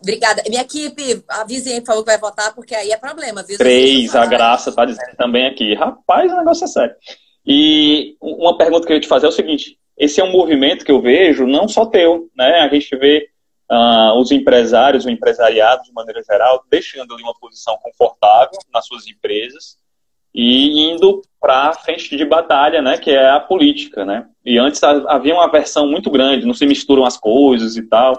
[0.00, 0.42] Obrigada.
[0.48, 3.42] Minha equipe, avisem, por favor, que vai votar, porque aí é problema.
[3.42, 3.58] Viu?
[3.58, 5.74] Três, a Graça está dizendo também aqui.
[5.74, 6.94] Rapaz, o negócio é sério.
[7.44, 10.84] E uma pergunta que eu ia te fazer é o seguinte: esse é um movimento
[10.84, 12.60] que eu vejo, não só teu, né?
[12.60, 13.28] A gente vê
[13.70, 19.06] uh, os empresários, o empresariado, de maneira geral, deixando ali uma posição confortável nas suas
[19.06, 19.78] empresas
[20.34, 22.98] e indo para a frente de batalha, né?
[22.98, 24.26] Que é a política, né?
[24.44, 28.18] E antes havia uma versão muito grande, não se misturam as coisas e tal.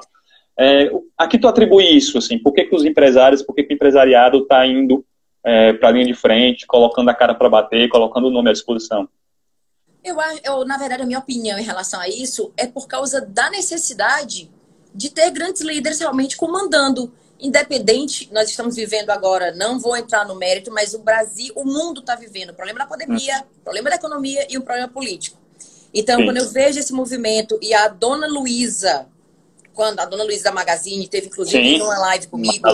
[0.60, 2.18] É, a que tu atribui isso?
[2.18, 2.40] Assim?
[2.40, 5.06] Por que, que os empresários, por que, que o empresariado está indo
[5.46, 8.54] é, para a linha de frente, colocando a cara para bater, colocando o nome à
[8.54, 9.08] disposição?
[10.04, 13.52] Eu, eu, na verdade, a minha opinião em relação a isso é por causa da
[13.52, 14.50] necessidade
[14.98, 17.14] de ter grandes líderes realmente comandando.
[17.40, 22.00] Independente, nós estamos vivendo agora, não vou entrar no mérito, mas o Brasil, o mundo
[22.00, 25.38] está vivendo o problema da pandemia, o problema da economia e o problema político.
[25.94, 26.26] Então, Sim.
[26.26, 29.08] quando eu vejo esse movimento e a dona Luísa,
[29.72, 31.82] quando a dona Luísa da Magazine teve, inclusive, Sim.
[31.84, 32.68] uma live comigo,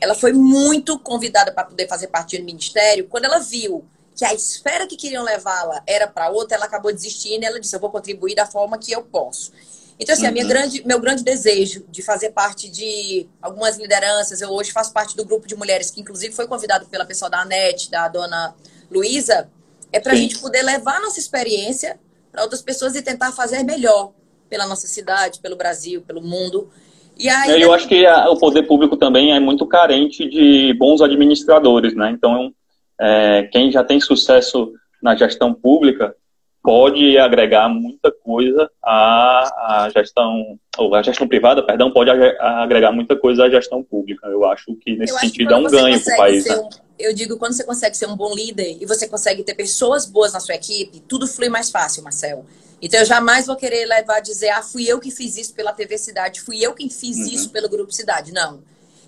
[0.00, 3.06] ela foi muito convidada para poder fazer parte do ministério.
[3.08, 3.84] Quando ela viu
[4.16, 7.76] que a esfera que queriam levá-la era para outra, ela acabou desistindo e ela disse:
[7.76, 9.52] Eu vou contribuir da forma que eu posso.
[9.98, 10.48] Então, assim, uhum.
[10.48, 15.24] grande, meu grande desejo de fazer parte de algumas lideranças, eu hoje faço parte do
[15.24, 18.54] grupo de mulheres que, inclusive, foi convidado pela pessoa da ANET, da dona
[18.90, 19.50] Luísa,
[19.92, 21.98] é para a gente poder levar a nossa experiência
[22.30, 24.12] para outras pessoas e tentar fazer melhor
[24.48, 26.70] pela nossa cidade, pelo Brasil, pelo mundo.
[27.18, 31.00] E aí, eu acho que a, o poder público também é muito carente de bons
[31.00, 32.10] administradores, né?
[32.10, 32.52] Então,
[33.00, 34.72] é, quem já tem sucesso
[35.02, 36.14] na gestão pública
[36.62, 43.16] pode agregar muita coisa à, à gestão, ou a gestão privada, perdão, pode agregar muita
[43.16, 44.26] coisa à gestão pública.
[44.26, 46.44] Eu acho que nesse acho sentido que é um ganho para o país.
[46.44, 46.56] Né?
[46.56, 50.04] Um, eu digo, quando você consegue ser um bom líder e você consegue ter pessoas
[50.04, 52.44] boas na sua equipe, tudo flui mais fácil, Marcel.
[52.82, 55.72] Então eu jamais vou querer levar a dizer, ah, fui eu que fiz isso pela
[55.72, 57.26] TV Cidade, fui eu quem fiz uhum.
[57.26, 58.32] isso pelo Grupo Cidade.
[58.32, 58.62] Não.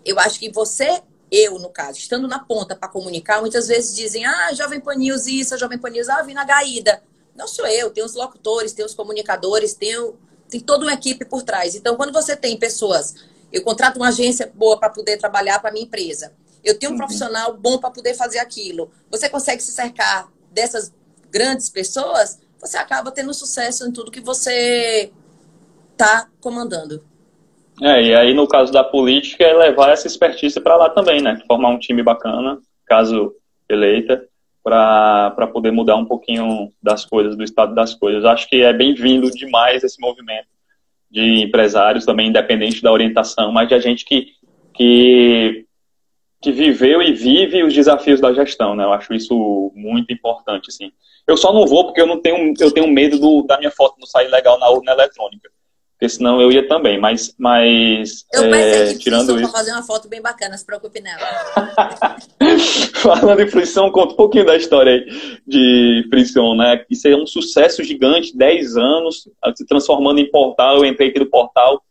[0.05, 4.24] Eu acho que você, eu, no caso, estando na ponta para comunicar, muitas vezes dizem,
[4.24, 7.03] ah, Jovem Pan News isso, a Jovem Pan News, ah, vim na Gaída.
[7.41, 10.12] Não sou eu, tem os locutores, tem os comunicadores, tem,
[10.51, 11.74] tem toda uma equipe por trás.
[11.74, 13.14] Então, quando você tem pessoas,
[13.51, 16.99] eu contrato uma agência boa para poder trabalhar para minha empresa, eu tenho um uhum.
[16.99, 20.93] profissional bom para poder fazer aquilo, você consegue se cercar dessas
[21.30, 25.11] grandes pessoas, você acaba tendo sucesso em tudo que você
[25.93, 27.03] está comandando.
[27.80, 31.41] É, e aí no caso da política é levar essa expertise para lá também, né?
[31.47, 33.34] Formar um time bacana, caso
[33.66, 34.28] eleita,
[34.62, 38.24] para poder mudar um pouquinho das coisas, do estado das coisas.
[38.24, 40.48] Acho que é bem-vindo demais esse movimento
[41.11, 44.28] de empresários também, independente da orientação, mas de a gente que,
[44.74, 45.66] que,
[46.40, 48.84] que viveu e vive os desafios da gestão, né?
[48.84, 50.92] Eu acho isso muito importante, assim.
[51.26, 53.96] Eu só não vou porque eu não tenho, eu tenho medo do, da minha foto
[53.98, 55.49] não sair legal na urna eletrônica.
[56.01, 59.53] Porque senão eu ia também, mas, mas eu é, tirando isso.
[59.53, 61.20] fazer uma foto bem bacana, se preocupe nela.
[62.96, 66.82] Falando em fruição, conta um pouquinho da história aí de fruição, né?
[66.88, 70.78] Isso é um sucesso gigante, 10 anos, se transformando em portal.
[70.78, 71.82] Eu entrei aqui no portal,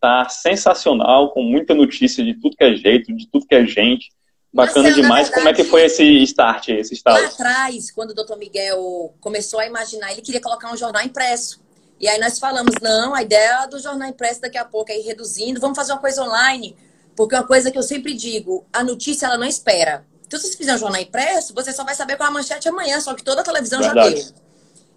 [0.00, 4.08] tá sensacional, com muita notícia de tudo que é jeito, de tudo que é gente.
[4.50, 5.28] Bacana Marcelo, demais.
[5.28, 7.20] Verdade, Como é que foi esse start, esse start?
[7.20, 11.67] Lá atrás, quando o doutor Miguel começou a imaginar, ele queria colocar um jornal impresso.
[12.00, 15.02] E aí nós falamos, não, a ideia do jornal impresso daqui a pouco é ir
[15.02, 16.76] reduzindo, vamos fazer uma coisa online.
[17.16, 20.06] Porque uma coisa que eu sempre digo, a notícia ela não espera.
[20.24, 22.68] Então, se você fizer um jornal impresso, você só vai saber qual é a manchete
[22.68, 24.16] amanhã, só que toda a televisão verdade.
[24.20, 24.34] já deu.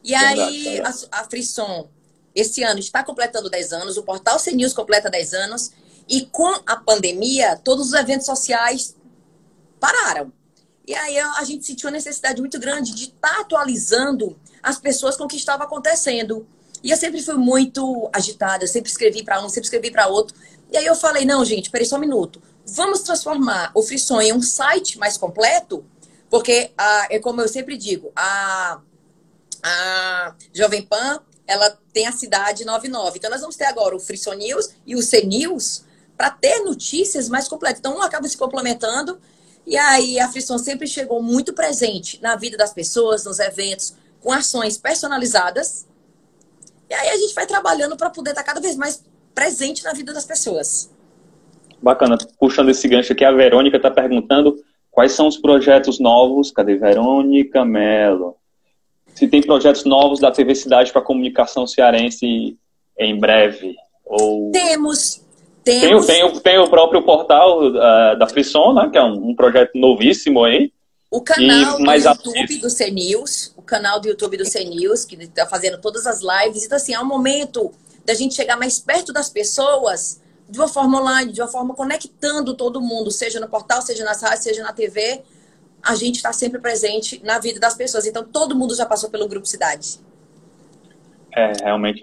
[0.03, 1.07] E verdade, aí, verdade.
[1.11, 1.89] a, a Frisson,
[2.35, 5.71] esse ano, está completando 10 anos, o portal CNews completa 10 anos,
[6.07, 8.95] e com a pandemia, todos os eventos sociais
[9.79, 10.31] pararam.
[10.85, 15.15] E aí a gente sentiu a necessidade muito grande de estar tá atualizando as pessoas
[15.15, 16.45] com o que estava acontecendo.
[16.83, 20.35] E eu sempre fui muito agitada, eu sempre escrevi para um, sempre escrevi para outro.
[20.71, 22.41] E aí eu falei, não, gente, peraí só um minuto.
[22.65, 25.85] Vamos transformar o Frisson em um site mais completo,
[26.29, 26.71] porque,
[27.09, 28.79] é como eu sempre digo, a,
[29.61, 33.17] a Jovem Pan, ela tem a cidade 99.
[33.17, 35.83] Então, nós vamos ter agora o Frisson News e o C News
[36.15, 37.79] para ter notícias mais completas.
[37.79, 39.19] Então, um acaba se complementando.
[39.65, 44.31] E aí, a Frisson sempre chegou muito presente na vida das pessoas, nos eventos, com
[44.31, 45.85] ações personalizadas.
[46.91, 49.01] E aí, a gente vai trabalhando para poder estar cada vez mais
[49.33, 50.91] presente na vida das pessoas.
[51.81, 52.17] Bacana.
[52.37, 54.57] Puxando esse gancho aqui, a Verônica está perguntando
[54.91, 56.51] quais são os projetos novos.
[56.51, 58.35] Cadê Verônica Mello?
[59.15, 62.57] Se tem projetos novos da TV Cidade para comunicação cearense
[62.99, 63.73] em breve?
[64.05, 64.51] Ou...
[64.51, 65.21] Temos.
[65.63, 66.05] Temos.
[66.05, 69.71] Tem, tem, tem o próprio portal uh, da Frisson, né, que é um, um, projeto
[69.75, 70.73] novíssimo aí.
[71.09, 75.45] O canal e, do YouTube do CNews, o canal do YouTube do CNews, que está
[75.45, 76.65] fazendo todas as lives.
[76.65, 77.71] Então, assim, é um momento
[78.05, 82.53] da gente chegar mais perto das pessoas de uma forma online, de uma forma conectando
[82.55, 85.21] todo mundo, seja no portal, seja nas rádios, seja na TV.
[85.81, 88.05] A gente está sempre presente na vida das pessoas.
[88.05, 89.99] Então, todo mundo já passou pelo Grupo Cidade.
[91.33, 92.01] É, realmente,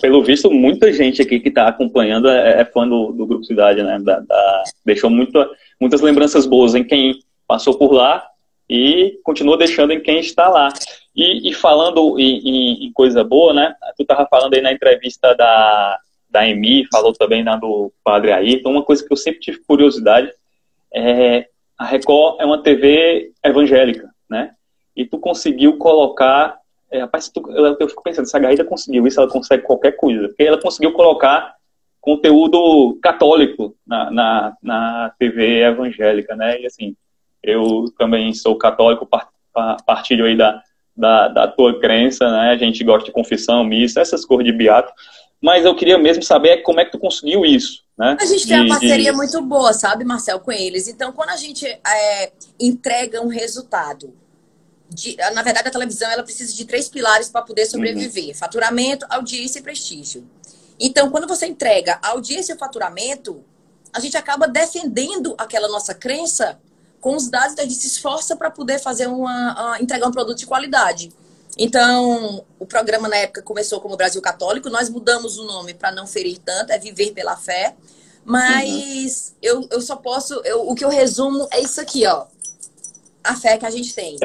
[0.00, 3.82] pelo visto, muita gente aqui que está acompanhando é, é, fã do, do, Grupo Cidade,
[3.82, 3.98] né?
[4.00, 5.38] Da, da, deixou muito,
[5.78, 8.26] muitas lembranças boas em quem passou por lá
[8.68, 10.72] e continua deixando em quem está lá.
[11.14, 13.74] E, e falando em, em, coisa boa, né?
[13.96, 15.98] Tu estava falando aí na entrevista da,
[16.28, 18.70] da Emi, falou também na do Padre Ayrton.
[18.70, 20.32] Uma coisa que eu sempre tive curiosidade
[20.92, 21.46] é
[21.78, 24.52] a Record é uma TV evangélica, né?
[24.96, 26.58] E tu conseguiu colocar.
[26.90, 29.92] É, rapaz, tu, eu, eu, fico pensando, se a Garrida conseguiu isso, ela consegue qualquer
[29.92, 30.28] coisa.
[30.28, 31.54] Porque ela conseguiu colocar
[32.00, 36.60] conteúdo católico na, na, na TV evangélica, né?
[36.60, 36.96] E assim,
[37.46, 39.08] eu também sou católico,
[39.86, 40.62] partilho aí da,
[40.96, 42.50] da, da tua crença, né?
[42.50, 44.92] A gente gosta de confissão, missa, essas cores de beato.
[45.40, 48.16] Mas eu queria mesmo saber como é que tu conseguiu isso, né?
[48.18, 49.16] A gente tem uma parceria de...
[49.16, 50.88] muito boa, sabe, Marcel, com eles.
[50.88, 54.14] Então, quando a gente é, entrega um resultado,
[54.88, 58.34] de, na verdade, a televisão ela precisa de três pilares para poder sobreviver: uhum.
[58.34, 60.26] faturamento, audiência e prestígio.
[60.78, 63.44] Então, quando você entrega audiência e faturamento,
[63.92, 66.58] a gente acaba defendendo aquela nossa crença
[67.04, 70.38] com os dados, então a gente se esforça para poder fazer uma, entregar um produto
[70.38, 71.12] de qualidade.
[71.58, 76.06] Então, o programa na época começou como Brasil Católico, nós mudamos o nome para não
[76.06, 77.76] ferir tanto, é Viver pela Fé.
[78.24, 79.38] Mas uhum.
[79.42, 82.24] eu, eu só posso, eu, o que eu resumo é isso aqui, ó.
[83.22, 84.16] A fé que a gente tem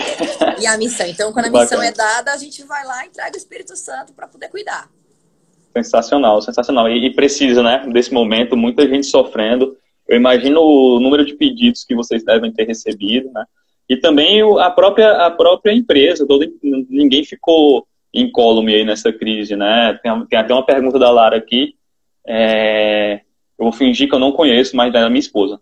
[0.57, 1.05] e a missão.
[1.05, 4.13] Então, quando a missão é dada, a gente vai lá e entrega o Espírito Santo
[4.13, 4.89] para poder cuidar.
[5.75, 6.87] Sensacional, sensacional.
[6.87, 9.75] E, e precisa, né, desse momento, muita gente sofrendo.
[10.09, 13.45] Eu imagino o número de pedidos que vocês devem ter recebido, né?
[13.87, 16.45] E também a própria, a própria empresa, todo,
[16.89, 19.99] ninguém ficou incólume aí nessa crise, né?
[20.01, 21.75] Tem, tem, até uma pergunta da Lara aqui,
[22.27, 23.21] é,
[23.57, 25.59] eu vou fingir que eu não conheço, mas é da minha esposa.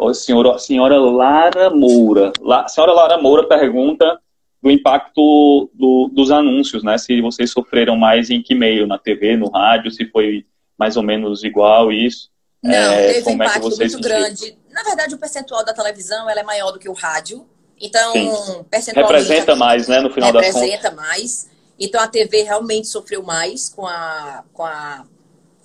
[0.00, 2.32] A senhora, senhora Lara Moura.
[2.40, 4.18] La, senhora Lara Moura pergunta
[4.60, 6.98] do impacto do, dos anúncios, né?
[6.98, 8.88] Se vocês sofreram mais em que meio?
[8.88, 12.33] Na TV, no rádio, se foi mais ou menos igual isso?
[12.64, 14.58] Não, é, teve um é impacto é muito grande.
[14.70, 17.46] Na verdade, o percentual da televisão ela é maior do que o rádio.
[17.78, 19.22] Então, percentualmente.
[19.22, 20.62] Representa mais, né, no final das contas.
[20.62, 21.46] Representa mais.
[21.78, 25.04] Então, a TV realmente sofreu mais com, a, com a,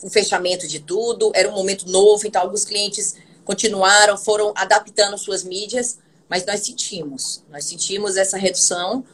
[0.03, 1.31] o fechamento de tudo.
[1.33, 7.45] Era um momento novo, então, alguns clientes continuaram, foram adaptando suas mídias, mas nós sentimos.
[7.49, 9.05] Nós sentimos essa redução,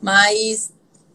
[0.00, 0.70] mas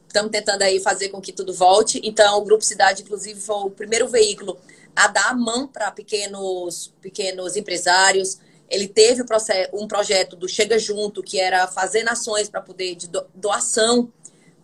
[0.05, 2.01] estamos tentando aí fazer com que tudo volte.
[2.03, 4.57] Então, o Grupo Cidade, inclusive, foi o primeiro veículo
[4.97, 9.23] a dar a mão para pequenos, pequenos empresários, ele teve
[9.71, 14.11] um projeto do Chega Junto, que era fazer nações para poder de doação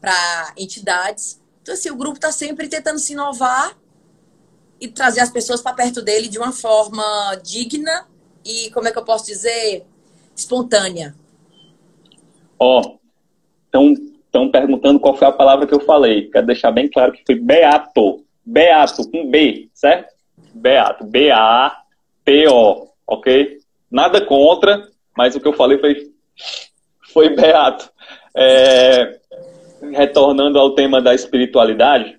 [0.01, 1.39] para entidades.
[1.61, 3.77] Então, assim, o grupo está sempre tentando se inovar
[4.81, 7.03] e trazer as pessoas para perto dele de uma forma
[7.43, 8.07] digna
[8.43, 9.86] e, como é que eu posso dizer,
[10.36, 11.15] espontânea.
[12.57, 12.99] Ó, oh,
[14.25, 16.29] estão perguntando qual foi a palavra que eu falei.
[16.31, 18.25] Quero deixar bem claro que foi beato.
[18.43, 20.12] Beato, com B, certo?
[20.54, 21.06] Beato.
[21.06, 23.58] B-A-P-O, ok?
[23.91, 26.12] Nada contra, mas o que eu falei foi,
[27.14, 27.89] foi beato.
[28.36, 29.20] É,
[29.91, 32.18] retornando ao tema da espiritualidade,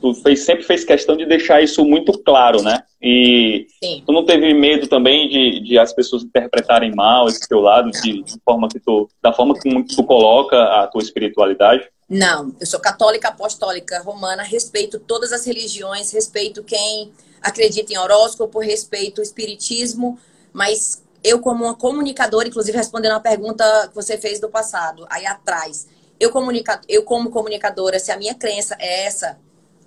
[0.00, 2.82] tu fez, sempre fez questão de deixar isso muito claro, né?
[3.00, 4.02] E Sim.
[4.04, 8.22] tu não teve medo também de, de as pessoas interpretarem mal esse teu lado, de,
[8.22, 11.88] de forma que tu, da forma que tu coloca a tua espiritualidade?
[12.10, 18.58] Não, eu sou católica apostólica romana, respeito todas as religiões, respeito quem acredita em horóscopo,
[18.58, 20.18] respeito o espiritismo,
[20.52, 25.24] mas eu como uma comunicadora, inclusive respondendo a pergunta que você fez do passado, aí
[25.24, 25.86] atrás,
[26.18, 29.38] eu, comunica, eu como comunicadora, se a minha crença é essa,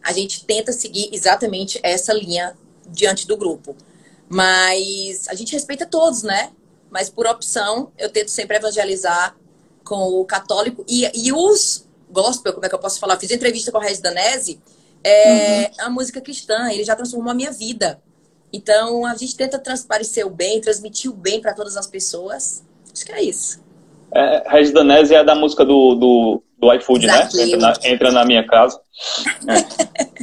[0.02, 2.56] a gente tenta seguir exatamente essa linha
[2.88, 3.76] diante do grupo.
[4.30, 6.52] Mas a gente respeita todos, né?
[6.90, 9.36] Mas por opção, eu tento sempre evangelizar
[9.84, 10.86] com o católico.
[10.88, 13.20] E, e os gospel, como é que eu posso falar?
[13.20, 14.62] fiz entrevista com o Regis Danese,
[15.04, 15.86] é uhum.
[15.86, 18.00] a música cristã, ele já transformou a minha vida.
[18.54, 22.64] Então, a gente tenta transparecer o bem, transmitir o bem para todas as pessoas.
[22.94, 23.62] Acho que é isso.
[24.14, 27.28] É, Regis Danese é da música do, do, do iFood, né?
[27.36, 28.80] Entra na, entra na, minha casa.
[29.48, 30.14] É.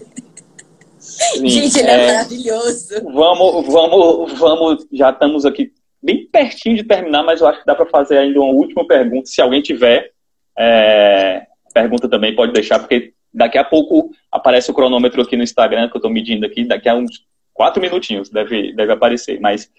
[0.99, 3.03] Sim, gente, ele é, é, maravilhoso.
[3.13, 4.87] Vamos, vamos, vamos.
[4.93, 5.73] Já estamos aqui
[6.03, 9.27] bem pertinho de terminar, mas eu acho que dá para fazer ainda uma última pergunta.
[9.27, 10.13] Se alguém tiver
[10.57, 15.89] é, pergunta também, pode deixar, porque daqui a pouco aparece o cronômetro aqui no Instagram,
[15.89, 19.41] que eu estou medindo aqui, daqui a uns quatro minutinhos deve, deve aparecer.
[19.41, 19.71] Mas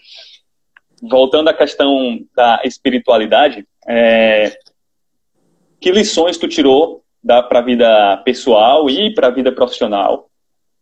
[1.02, 4.58] voltando à questão da espiritualidade, é,
[5.80, 10.30] que lições tu tirou para a vida pessoal e para a vida profissional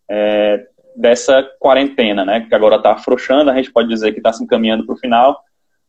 [0.09, 2.45] é, dessa quarentena, né?
[2.47, 5.41] Que agora está afrouxando, a gente pode dizer que está se encaminhando para o final.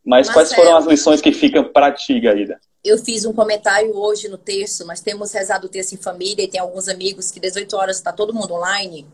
[0.05, 2.59] Mas Marcelo, quais foram as lições que ficam para ti, Gaída?
[2.83, 6.47] Eu fiz um comentário hoje no texto, nós temos rezado o texto em família e
[6.47, 9.05] tem alguns amigos que 18 horas está todo mundo online.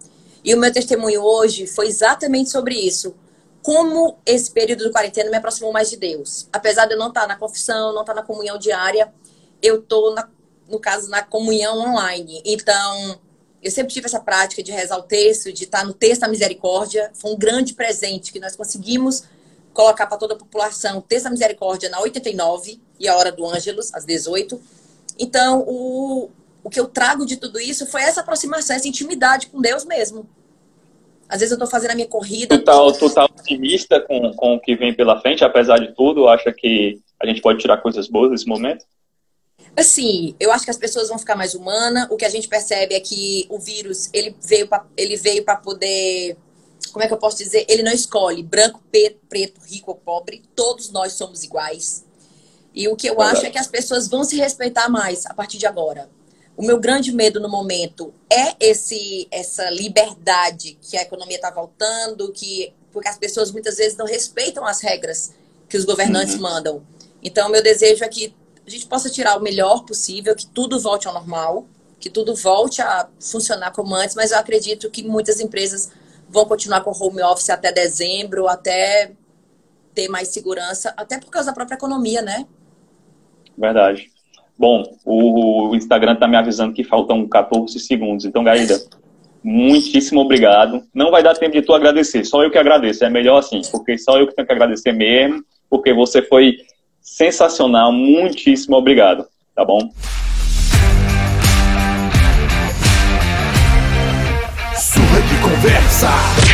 [0.43, 3.13] E o meu testemunho hoje foi exatamente sobre isso.
[3.61, 6.47] Como esse período de quarentena me aproximou mais de Deus.
[6.53, 9.11] Apesar de eu não estar na confissão, não estar na comunhão diária,
[9.61, 10.15] eu estou,
[10.69, 12.41] no caso, na comunhão online.
[12.45, 13.19] Então,
[13.61, 17.11] eu sempre tive essa prática de rezar o texto, de estar no texto da misericórdia.
[17.13, 19.23] Foi um grande presente que nós conseguimos
[19.77, 24.03] colocar para toda a população da misericórdia na 89 e a hora do Ângelus, às
[24.03, 24.59] 18.
[25.19, 26.31] Então, o,
[26.63, 30.27] o que eu trago de tudo isso foi essa aproximação, essa intimidade com Deus mesmo.
[31.29, 32.57] Às vezes eu estou fazendo a minha corrida.
[32.57, 36.27] Tu tá, tu tá otimista com, com o que vem pela frente, apesar de tudo?
[36.27, 38.83] Acha que a gente pode tirar coisas boas nesse momento?
[39.75, 42.07] Assim, eu acho que as pessoas vão ficar mais humanas.
[42.09, 44.35] O que a gente percebe é que o vírus ele
[45.17, 46.35] veio para poder,
[46.91, 47.65] como é que eu posso dizer?
[47.67, 48.81] Ele não escolhe branco,
[49.29, 50.43] preto, rico ou pobre.
[50.55, 52.05] Todos nós somos iguais.
[52.73, 55.57] E o que eu acho é que as pessoas vão se respeitar mais a partir
[55.57, 56.09] de agora.
[56.55, 62.31] O meu grande medo no momento é esse essa liberdade que a economia está voltando,
[62.31, 65.33] que porque as pessoas muitas vezes não respeitam as regras
[65.69, 66.41] que os governantes uhum.
[66.41, 66.83] mandam.
[67.21, 68.33] Então, meu desejo é que
[68.65, 71.67] a gente possa tirar o melhor possível, que tudo volte ao normal,
[71.99, 75.89] que tudo volte a funcionar como antes, mas eu acredito que muitas empresas
[76.29, 79.11] vão continuar com home office até dezembro, até
[79.93, 82.45] ter mais segurança, até por causa da própria economia, né?
[83.57, 84.11] Verdade.
[84.57, 88.25] Bom, o Instagram está me avisando que faltam 14 segundos.
[88.25, 88.79] Então, Gaída,
[89.43, 90.83] muitíssimo obrigado.
[90.93, 93.03] Não vai dar tempo de tu agradecer, só eu que agradeço.
[93.03, 96.57] É melhor assim, porque só eu que tenho que agradecer mesmo, porque você foi
[97.01, 97.91] sensacional.
[97.91, 99.25] Muitíssimo obrigado.
[99.55, 99.89] Tá bom?
[105.57, 106.46] Conversa.